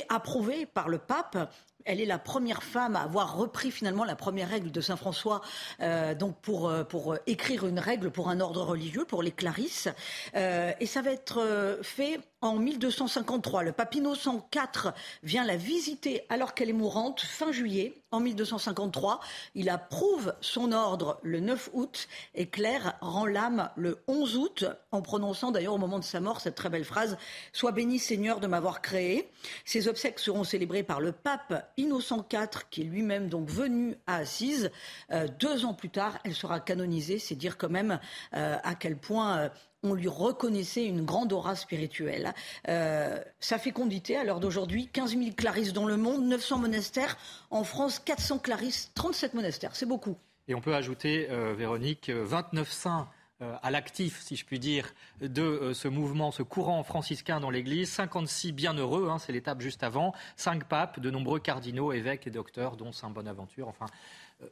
approuvée 0.08 0.66
par 0.66 0.88
le 0.88 0.98
pape 0.98 1.36
elle 1.84 2.00
est 2.00 2.06
la 2.06 2.18
première 2.18 2.62
femme 2.62 2.96
à 2.96 3.02
avoir 3.02 3.36
repris 3.36 3.70
finalement 3.70 4.04
la 4.04 4.16
première 4.16 4.48
règle 4.48 4.70
de 4.70 4.80
Saint 4.80 4.96
François, 4.96 5.40
euh, 5.80 6.14
donc 6.14 6.36
pour, 6.40 6.68
euh, 6.68 6.84
pour 6.84 7.16
écrire 7.26 7.66
une 7.66 7.78
règle 7.78 8.10
pour 8.10 8.28
un 8.28 8.40
ordre 8.40 8.62
religieux, 8.62 9.04
pour 9.04 9.22
les 9.22 9.30
Clarisses. 9.30 9.88
Euh, 10.34 10.72
et 10.80 10.86
ça 10.86 11.02
va 11.02 11.10
être 11.10 11.78
fait 11.82 12.20
en 12.44 12.56
1253. 12.56 13.62
Le 13.62 13.72
pape 13.72 13.94
Innocent 13.94 14.46
IV 14.54 14.92
vient 15.22 15.44
la 15.44 15.56
visiter 15.56 16.24
alors 16.28 16.52
qu'elle 16.52 16.68
est 16.68 16.74
mourante, 16.74 17.22
fin 17.22 17.50
juillet, 17.52 17.94
en 18.10 18.20
1253. 18.20 19.20
Il 19.54 19.70
approuve 19.70 20.34
son 20.42 20.70
ordre 20.72 21.18
le 21.22 21.40
9 21.40 21.70
août 21.72 22.06
et 22.34 22.46
Claire 22.46 22.98
rend 23.00 23.24
l'âme 23.24 23.70
le 23.76 23.98
11 24.08 24.36
août, 24.36 24.64
en 24.92 25.00
prononçant 25.00 25.52
d'ailleurs 25.52 25.72
au 25.72 25.78
moment 25.78 25.98
de 25.98 26.04
sa 26.04 26.20
mort 26.20 26.42
cette 26.42 26.54
très 26.54 26.68
belle 26.68 26.84
phrase 26.84 27.16
Sois 27.52 27.72
béni 27.72 27.98
Seigneur 27.98 28.40
de 28.40 28.46
m'avoir 28.46 28.82
créé. 28.82 29.30
Ses 29.64 29.88
obsèques 29.88 30.18
seront 30.18 30.44
célébrées 30.44 30.82
par 30.82 31.00
le 31.00 31.12
pape 31.12 31.72
Innocent 31.78 32.26
IV, 32.30 32.68
qui 32.70 32.82
est 32.82 32.84
lui-même 32.84 33.30
donc 33.30 33.48
venu 33.48 33.96
à 34.06 34.16
Assise. 34.16 34.70
Euh, 35.12 35.26
deux 35.40 35.64
ans 35.64 35.74
plus 35.74 35.90
tard, 35.90 36.18
elle 36.24 36.34
sera 36.34 36.60
canonisée. 36.60 37.18
C'est 37.18 37.36
dire 37.36 37.56
quand 37.56 37.70
même 37.70 37.98
euh, 38.34 38.58
à 38.62 38.74
quel 38.74 38.98
point 38.98 39.38
euh, 39.38 39.48
on 39.84 39.94
lui 39.94 40.08
reconnaissait 40.08 40.84
une 40.84 41.04
grande 41.04 41.32
aura 41.32 41.54
spirituelle. 41.54 42.34
sa 42.66 43.58
fécondité, 43.58 44.16
à 44.16 44.24
l'heure 44.24 44.40
d'aujourd'hui, 44.40 44.88
15 44.92 45.16
000 45.16 45.30
clarisses 45.36 45.72
dans 45.72 45.86
le 45.86 45.96
monde, 45.96 46.24
900 46.24 46.58
monastères. 46.58 47.16
En 47.50 47.64
France, 47.64 47.98
400 47.98 48.38
clarisses, 48.38 48.90
37 48.94 49.34
monastères. 49.34 49.76
C'est 49.76 49.86
beaucoup. 49.86 50.16
Et 50.48 50.54
on 50.54 50.60
peut 50.60 50.74
ajouter, 50.74 51.28
Véronique, 51.56 52.10
29 52.10 52.70
saints 52.70 53.08
euh, 53.42 53.56
à 53.62 53.72
l'actif, 53.72 54.20
si 54.22 54.36
je 54.36 54.44
puis 54.44 54.60
dire, 54.60 54.94
de 55.20 55.42
euh, 55.42 55.74
ce 55.74 55.88
mouvement, 55.88 56.30
ce 56.30 56.44
courant 56.44 56.84
franciscain 56.84 57.40
dans 57.40 57.50
l'Église. 57.50 57.90
56 57.90 58.52
bienheureux, 58.52 59.08
hein, 59.10 59.18
c'est 59.18 59.32
l'étape 59.32 59.60
juste 59.60 59.82
avant. 59.82 60.14
Cinq 60.36 60.68
papes, 60.68 61.00
de 61.00 61.10
nombreux 61.10 61.40
cardinaux, 61.40 61.92
évêques 61.92 62.28
et 62.28 62.30
docteurs, 62.30 62.76
dont 62.76 62.92
Saint 62.92 63.10
Bonaventure. 63.10 63.66
Enfin, 63.66 63.86
euh, 63.86 63.88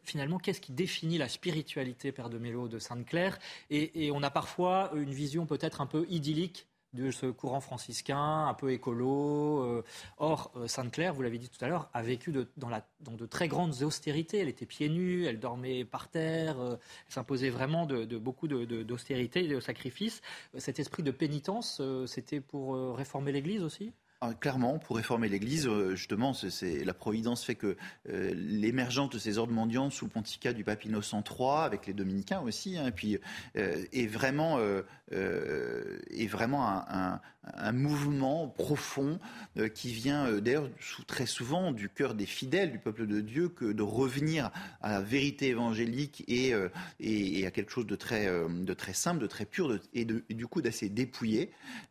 finalement, 0.03 0.38
qu'est-ce 0.38 0.61
qui 0.61 0.73
définit 0.73 1.18
la 1.18 1.29
spiritualité, 1.29 2.12
Père 2.12 2.31
de 2.31 2.38
Mélo, 2.38 2.68
de 2.68 2.79
Sainte-Claire? 2.79 3.38
Et, 3.71 4.11
on 4.12 4.23
a 4.23 4.31
parfois 4.31 4.90
une 4.95 5.12
vision 5.12 5.47
peut-être 5.47 5.81
un 5.81 5.87
peu 5.87 6.07
idyllique 6.09 6.66
de 6.92 7.11
ce 7.11 7.27
courant 7.27 7.61
franciscain, 7.61 8.47
un 8.47 8.55
peu 8.55 8.73
écolo. 8.73 9.62
Euh, 9.62 9.85
or, 10.18 10.53
euh, 10.57 10.66
Sainte-Claire, 10.68 11.14
vous 11.14 11.23
l'avez 11.23 11.38
dit 11.38 11.49
tout 11.49 11.64
à 11.64 11.68
l'heure, 11.68 11.88
a 11.95 12.03
vécu 12.03 12.33
dans, 12.57 13.16
de 13.16 13.27
très 13.27 13.49
grandes 13.49 13.83
austérités. 13.83 14.38
Elle 14.38 14.49
était 14.49 14.66
pieds 14.66 14.88
nus, 14.88 15.25
elle 15.25 15.40
dormait 15.40 15.85
par 15.85 16.09
terre, 16.09 16.61
euh, 16.61 16.77
elle 17.07 17.14
s'imposait 17.14 17.51
vraiment 17.51 17.87
de, 17.87 18.05
beaucoup 18.18 18.47
d'austérité 18.49 19.45
et 19.45 19.49
de 19.49 19.61
sacrifices. 19.61 20.21
Cet 20.59 20.79
esprit 20.79 21.03
de 21.03 21.11
pénitence, 21.11 21.81
c'était 22.07 22.40
pour 22.40 22.77
réformer 22.97 23.33
l'Église 23.33 23.62
aussi? 23.62 23.92
Clairement, 24.40 24.78
pour 24.78 24.96
réformer 24.96 25.28
l'Église, 25.28 25.66
euh, 25.66 25.94
justement, 25.96 26.32
c'est 26.32 26.85
la 26.85 26.94
Providence 26.94 27.44
fait 27.44 27.54
que 27.54 27.76
euh, 28.08 28.32
l'émergence 28.35 29.11
de 29.11 29.18
ces 29.18 29.38
ordres 29.38 29.52
mendiants 29.52 29.90
sous 29.90 30.04
le 30.04 30.11
pontificat 30.11 30.52
du 30.52 30.64
pape 30.64 30.85
Innocent 30.85 31.24
III, 31.28 31.64
avec 31.64 31.87
les 31.87 31.92
dominicains 31.92 32.40
aussi, 32.40 32.78
hein, 32.78 32.90
puis 32.90 33.18
euh, 33.56 33.85
est 33.92 34.06
vraiment, 34.06 34.58
est 35.11 36.26
vraiment 36.26 36.66
un, 36.66 37.20
un 37.44 37.72
mouvement 37.72 38.48
profond 38.48 39.18
qui 39.74 39.92
vient 39.92 40.40
d'ailleurs 40.40 40.70
très 41.06 41.26
souvent 41.26 41.72
du 41.72 41.88
cœur 41.88 42.14
des 42.14 42.26
fidèles 42.26 42.72
du 42.72 42.78
peuple 42.78 43.06
de 43.06 43.20
Dieu 43.20 43.48
que 43.48 43.72
de 43.72 43.82
revenir 43.82 44.50
à 44.80 44.90
la 44.90 45.00
vérité 45.00 45.48
évangélique 45.48 46.24
et, 46.28 46.54
et, 47.00 47.46
à 47.46 47.50
quelque 47.50 47.70
chose 47.70 47.87
de 47.87 47.96
très, 47.96 48.26
de 48.26 48.74
très 48.74 48.94
simple, 48.94 49.20
de 49.20 49.26
très 49.26 49.44
pur 49.44 49.78
et, 49.92 50.04
du 50.04 50.46
coup 50.46 50.62
d'assez 50.62 50.88
dépouillé. 50.88 51.50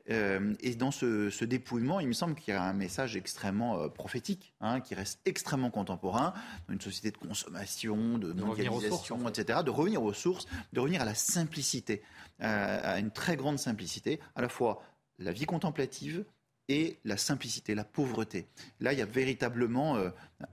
et 0.10 0.76
dans 0.76 0.92
ce, 0.92 1.30
ce 1.30 1.46
dépouillement, 1.46 2.00
il 2.00 2.08
me 2.08 2.14
semble 2.22 2.36
qu'il 2.36 2.54
y 2.54 2.58
a 2.58 2.64
un 2.64 2.74
message 2.74 3.16
extrêmement 3.16 3.90
prophétique, 3.90 4.54
hein, 4.62 4.80
qui 4.80 4.96
reste 4.96 5.20
extrêmement 5.26 5.72
contemporain, 5.72 6.34
dans 6.68 6.74
une 6.74 6.82
société 6.82 7.12
de 7.12 7.18
consommation, 7.18 8.18
de, 8.18 8.34
mondialisation, 8.34 9.28
etc., 9.28 9.60
de 9.66 9.72
revenir 9.72 10.04
aux 10.04 10.14
sources, 10.14 10.46
de 10.74 10.80
revenir 10.80 11.02
à 11.02 11.06
la 11.06 11.16
simplicité, 11.16 12.02
à 12.40 13.00
une 13.00 13.12
très 13.12 13.36
grande 13.36 13.60
simplicité, 13.60 14.20
à 14.36 14.42
la 14.42 14.50
fois 14.50 14.82
la 15.20 15.32
vie 15.32 15.46
contemplative, 15.46 16.24
et 16.70 17.00
la 17.04 17.18
simplicité, 17.18 17.76
la 17.76 17.84
pauvreté. 17.84 18.48
Là, 18.80 18.94
il 18.94 19.00
y 19.00 19.02
a 19.02 19.06
véritablement 19.06 19.98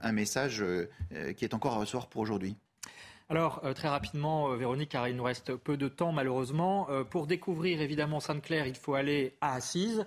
un 0.01 0.11
message 0.11 0.63
qui 1.37 1.45
est 1.45 1.53
encore 1.53 1.73
à 1.73 1.77
recevoir 1.77 2.07
pour 2.07 2.21
aujourd'hui. 2.21 2.57
Alors, 3.31 3.61
euh, 3.63 3.73
très 3.73 3.87
rapidement, 3.87 4.51
euh, 4.51 4.55
Véronique, 4.55 4.89
car 4.89 5.07
il 5.07 5.15
nous 5.15 5.23
reste 5.23 5.55
peu 5.55 5.77
de 5.77 5.87
temps 5.87 6.11
malheureusement. 6.11 6.89
Euh, 6.89 7.03
pour 7.03 7.27
découvrir 7.27 7.79
évidemment 7.79 8.19
Sainte-Claire, 8.19 8.65
il 8.65 8.75
faut 8.75 8.95
aller 8.95 9.37
à 9.39 9.53
Assise. 9.53 10.05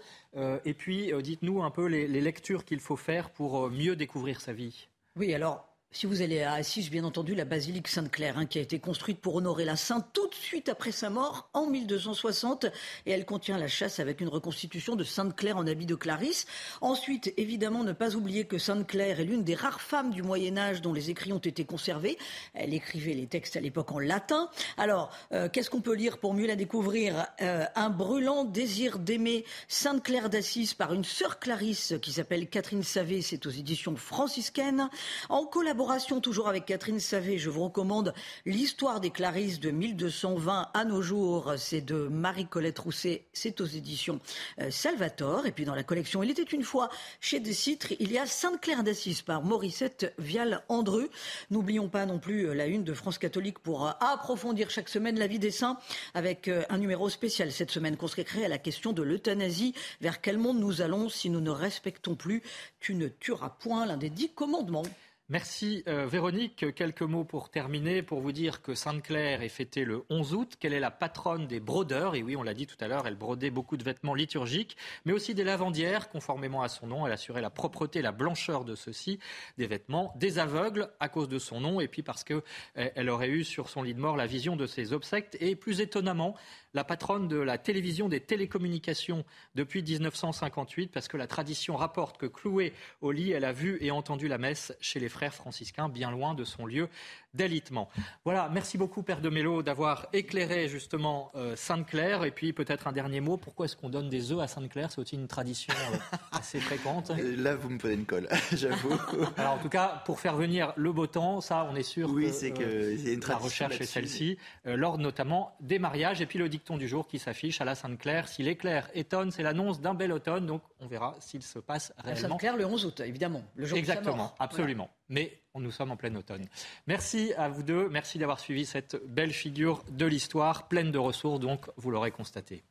et 0.64 0.74
puis, 0.74 1.12
dites-nous 1.22 1.62
un 1.62 1.70
peu 1.70 1.87
les 1.87 2.20
lectures 2.20 2.64
qu'il 2.64 2.80
faut 2.80 2.96
faire 2.96 3.30
pour 3.30 3.70
mieux 3.70 3.96
découvrir 3.96 4.40
sa 4.40 4.52
vie. 4.52 4.88
Oui, 5.14 5.35
alors 5.35 5.71
si 5.92 6.07
vous 6.07 6.22
allez 6.22 6.40
à 6.40 6.55
Assise, 6.55 6.90
bien 6.90 7.05
entendu, 7.05 7.35
la 7.35 7.44
basilique 7.44 7.87
Sainte-Claire, 7.87 8.38
hein, 8.38 8.46
qui 8.46 8.59
a 8.59 8.62
été 8.62 8.78
construite 8.78 9.20
pour 9.20 9.37
honorer 9.37 9.66
la 9.66 9.76
sainte 9.76 10.07
tout 10.14 10.26
de 10.26 10.35
suite 10.35 10.70
après 10.70 10.90
sa 10.90 11.11
mort, 11.11 11.50
en 11.52 11.66
1260, 11.66 12.64
et 13.05 13.11
elle 13.11 13.26
contient 13.26 13.59
la 13.59 13.68
chasse 13.68 14.00
avec 14.00 14.22
une 14.22 14.28
reconstitution 14.28 14.96
de 14.96 15.05
Sainte-Claire 15.05 15.59
en 15.59 15.66
habit 15.66 15.85
de 15.85 15.94
Clarisse. 15.94 16.46
Ensuite, 16.81 17.35
évidemment, 17.37 17.85
ne 17.85 17.92
pas 17.92 18.14
oublier 18.14 18.46
que 18.46 18.57
Sainte-Claire 18.57 19.20
est 19.20 19.24
l'une 19.24 19.44
des 19.44 19.55
rares 19.55 19.83
femmes 19.83 20.12
du 20.12 20.22
Moyen 20.22 20.57
Âge 20.57 20.81
dont 20.81 20.94
les 20.94 21.11
écrits 21.11 21.35
ont 21.35 21.38
été 21.38 21.66
conservés. 21.66 22.16
Elle 22.55 22.72
écrivait 22.72 23.12
les 23.12 23.26
textes 23.26 23.57
à 23.57 23.61
l'époque 23.61 23.92
en 23.92 23.98
latin. 23.98 24.48
Alors, 24.78 25.11
euh, 25.33 25.50
qu'est-ce 25.50 25.68
qu'on 25.68 25.83
peut 25.83 25.94
lire 25.94 26.16
pour 26.16 26.33
mieux 26.33 26.46
la 26.46 26.57
découvrir 26.57 27.26
euh, 27.42 27.66
Un 27.76 27.90
brûlant 27.90 28.44
désir 28.44 28.98
d'aimer 28.98 29.44
Sainte-Claire 29.68 30.31
d'Assise 30.31 30.72
par 30.72 30.94
une 30.94 31.05
sœur 31.05 31.38
Clarisse 31.38 31.94
qui 32.00 32.12
s'appelle 32.12 32.48
Catherine 32.48 32.83
Savé, 32.83 33.20
c'est 33.20 33.44
aux 33.44 33.50
éditions 33.50 33.94
franciscaines. 33.96 34.88
En 35.28 35.44
collaboration 35.44 35.82
toujours 36.23 36.49
avec 36.49 36.64
Catherine 36.66 37.01
Savé, 37.01 37.38
je 37.38 37.51
vous 37.51 37.64
recommande 37.64 38.14
l'histoire 38.47 39.01
des 39.01 39.11
Clarisses 39.11 39.59
de 39.59 39.71
1220 39.71 40.68
à 40.73 40.85
nos 40.85 41.03
jours. 41.03 41.55
C'est 41.57 41.81
de 41.81 42.09
Marie-Colette 42.09 42.79
Rousset, 42.79 43.25
c'est 43.33 43.61
aux 43.61 43.66
éditions 43.66 44.21
euh, 44.61 44.71
Salvatore. 44.71 45.47
Et 45.47 45.53
puis 45.53 45.64
dans 45.64 45.75
la 45.75 45.83
collection 45.83 46.23
Il 46.23 46.31
était 46.31 46.42
une 46.42 46.62
fois 46.62 46.88
chez 47.21 47.40
Décitre, 47.40 47.88
il 47.99 48.12
y 48.12 48.18
a 48.18 48.27
Sainte-Claire 48.27 48.85
d'Assise 48.85 49.23
par 49.23 49.42
Mauricette 49.42 50.14
Vial-Andreu. 50.18 51.11
N'oublions 51.51 51.88
pas 51.88 52.07
non 52.07 52.18
plus 52.18 52.49
euh, 52.49 52.55
la 52.55 52.66
une 52.66 52.85
de 52.85 52.95
France 52.95 53.18
catholique 53.18 53.59
pour 53.59 53.87
euh, 53.87 53.90
approfondir 54.01 54.71
chaque 54.71 54.88
semaine 54.88 55.18
la 55.18 55.27
vie 55.27 55.40
des 55.40 55.51
saints 55.51 55.79
avec 56.14 56.49
un 56.49 56.79
numéro 56.79 57.09
spécial 57.09 57.51
cette 57.51 57.71
semaine 57.71 57.97
consacré 57.97 58.45
à 58.45 58.49
la 58.49 58.59
question 58.59 58.92
de 58.92 59.03
l'euthanasie. 59.03 59.75
Vers 60.01 60.21
quel 60.21 60.38
monde 60.38 60.61
nous 60.61 60.81
allons 60.81 61.09
si 61.09 61.29
nous 61.29 61.40
ne 61.40 61.51
respectons 61.51 62.14
plus 62.14 62.42
Tu 62.81 62.95
ne 62.95 63.09
tueras 63.09 63.51
point, 63.51 63.87
l'un 63.87 63.97
des 63.97 64.11
dix 64.11 64.31
commandements. 64.31 64.85
Merci 65.28 65.85
euh, 65.87 66.04
Véronique. 66.06 66.74
Quelques 66.74 67.02
mots 67.02 67.24
pour 67.24 67.48
terminer, 67.48 68.02
pour 68.02 68.20
vous 68.20 68.32
dire 68.32 68.61
que 68.61 68.74
Sainte-Claire 68.74 69.40
est 69.42 69.48
fêtée 69.48 69.85
le 69.85 70.04
11 70.11 70.35
août, 70.35 70.56
qu'elle 70.58 70.72
est 70.72 70.80
la 70.80 70.90
patronne 70.90 71.46
des 71.46 71.61
brodeurs. 71.61 72.16
Et 72.16 72.24
oui, 72.24 72.35
on 72.35 72.42
l'a 72.42 72.54
dit 72.54 72.66
tout 72.66 72.76
à 72.80 72.88
l'heure, 72.88 73.06
elle 73.06 73.14
brodait 73.14 73.50
beaucoup 73.50 73.76
de 73.76 73.85
vêtements 73.85 74.14
liturgiques, 74.14 74.76
mais 75.04 75.12
aussi 75.12 75.32
des 75.32 75.44
lavandières. 75.44 76.08
Conformément 76.08 76.62
à 76.62 76.68
son 76.68 76.88
nom, 76.88 77.06
elle 77.06 77.12
assurait 77.12 77.40
la 77.40 77.50
propreté 77.50 78.00
et 78.00 78.02
la 78.02 78.11
blancheur 78.11 78.64
de 78.64 78.74
ceux-ci, 78.74 79.20
des 79.58 79.68
vêtements, 79.68 80.12
des 80.16 80.40
aveugles 80.40 80.90
à 80.98 81.08
cause 81.08 81.28
de 81.28 81.38
son 81.38 81.61
nom, 81.61 81.80
et 81.80 81.87
puis 81.87 82.02
parce 82.02 82.24
qu'elle 82.24 82.42
euh, 82.76 83.08
aurait 83.08 83.30
eu 83.30 83.44
sur 83.44 83.68
son 83.68 83.85
lit 83.85 83.94
de 83.94 84.00
mort 84.00 84.16
la 84.16 84.26
vision 84.26 84.56
de 84.56 84.66
ses 84.66 84.92
obsèques. 84.92 85.37
Et 85.40 85.54
plus 85.54 85.80
étonnamment, 85.80 86.35
la 86.74 86.82
patronne 86.82 87.28
de 87.28 87.38
la 87.38 87.58
télévision 87.58 88.08
des 88.08 88.20
télécommunications 88.20 89.24
depuis 89.54 89.82
1958, 89.82 90.90
parce 90.90 91.06
que 91.06 91.16
la 91.16 91.28
tradition 91.28 91.76
rapporte 91.76 92.18
que 92.18 92.26
clouée 92.26 92.72
au 93.00 93.12
lit, 93.12 93.30
elle 93.30 93.44
a 93.44 93.52
vu 93.52 93.78
et 93.80 93.92
entendu 93.92 94.26
la 94.26 94.38
messe 94.38 94.74
chez 94.80 94.98
les 94.98 95.08
frères 95.12 95.35
franciscains, 95.35 95.88
bien 95.88 96.11
loin 96.11 96.35
de 96.35 96.42
son 96.42 96.66
lieu 96.66 96.88
d'alitement. 97.35 97.88
Voilà, 98.25 98.51
merci 98.53 98.79
beaucoup 98.79 99.03
Père 99.03 99.21
de 99.21 99.29
Mello 99.29 99.62
d'avoir 99.62 100.07
éclairé 100.12 100.68
justement 100.68 101.33
euh, 101.35 101.57
Sainte-Claire. 101.57 102.25
Et 102.25 102.31
puis 102.31 102.53
peut-être 102.53 102.87
un 102.87 102.92
dernier 102.92 103.21
mot, 103.21 103.37
pourquoi 103.37 103.66
est-ce 103.66 103.77
qu'on 103.77 103.88
donne 103.88 104.09
des 104.09 104.33
œufs 104.33 104.40
à 104.40 104.49
Sainte-Claire? 104.49 104.90
C'est 104.90 105.01
aussi 105.01 105.16
une 105.16 105.29
tradition 105.29 105.73
euh, 105.92 106.16
assez 106.33 106.61
fréquente. 106.61 107.11
Euh, 107.11 107.37
là, 107.37 107.55
vous 107.55 107.71
me 107.71 107.79
prenez 107.79 107.95
une 107.95 108.05
colle, 108.05 108.29
j'avoue. 108.53 108.97
Alors 109.37 109.55
en 109.55 109.59
tout 109.59 109.68
cas, 109.68 110.03
pour 110.05 110.21
faire 110.21 110.37
venir 110.37 110.73
le 110.77 110.92
beau 110.92 111.07
temps, 111.07 111.40
ça, 111.40 111.66
on 111.71 111.75
est 111.75 111.83
sûr 111.83 112.11
oui, 112.11 112.31
c'est 112.33 112.51
que, 112.51 112.97
y 112.97 113.09
a 113.09 113.12
une 113.12 113.21
la 113.21 113.37
recherche 113.37 113.81
est 113.81 113.87
celle-ci, 113.87 114.37
lors 114.64 114.99
notamment 114.99 115.57
des 115.61 115.79
mariages. 115.79 116.21
Et 116.21 116.27
puis 116.27 116.38
le 116.38 116.49
dicton 116.49 116.77
du 116.77 116.88
jour 116.88 117.07
qui 117.07 117.18
s'affiche 117.18 117.61
à 117.61 117.64
la 117.64 117.75
Sainte-Claire. 117.75 118.29
Si 118.29 118.42
l'éclair 118.42 118.90
étonne, 118.95 119.31
c'est 119.31 119.42
l'annonce 119.42 119.81
d'un 119.81 119.95
bel 119.95 120.12
automne. 120.12 120.47
Donc 120.47 120.62
on 120.81 120.87
verra 120.87 121.16
s'il 121.21 121.42
se 121.42 121.59
passe 121.59 121.92
réellement. 121.99 122.29
Sainte-Claire 122.29 122.57
le 122.57 122.66
11 122.66 122.87
août, 122.87 123.01
évidemment, 123.01 123.42
le 123.55 123.64
jour 123.64 123.79
Exactement, 123.79 124.35
absolument. 124.38 124.90
Mais 125.09 125.41
nous 125.60 125.70
sommes 125.70 125.90
en 125.90 125.96
plein 125.96 126.14
automne. 126.14 126.46
Merci 126.86 127.32
à 127.36 127.48
vous 127.48 127.62
deux. 127.62 127.88
Merci 127.88 128.18
d'avoir 128.18 128.40
suivi 128.40 128.64
cette 128.64 128.96
belle 129.06 129.32
figure 129.32 129.84
de 129.90 130.06
l'histoire, 130.06 130.68
pleine 130.68 130.90
de 130.90 130.98
ressources, 130.98 131.40
donc 131.40 131.66
vous 131.76 131.90
l'aurez 131.90 132.10
constaté. 132.10 132.62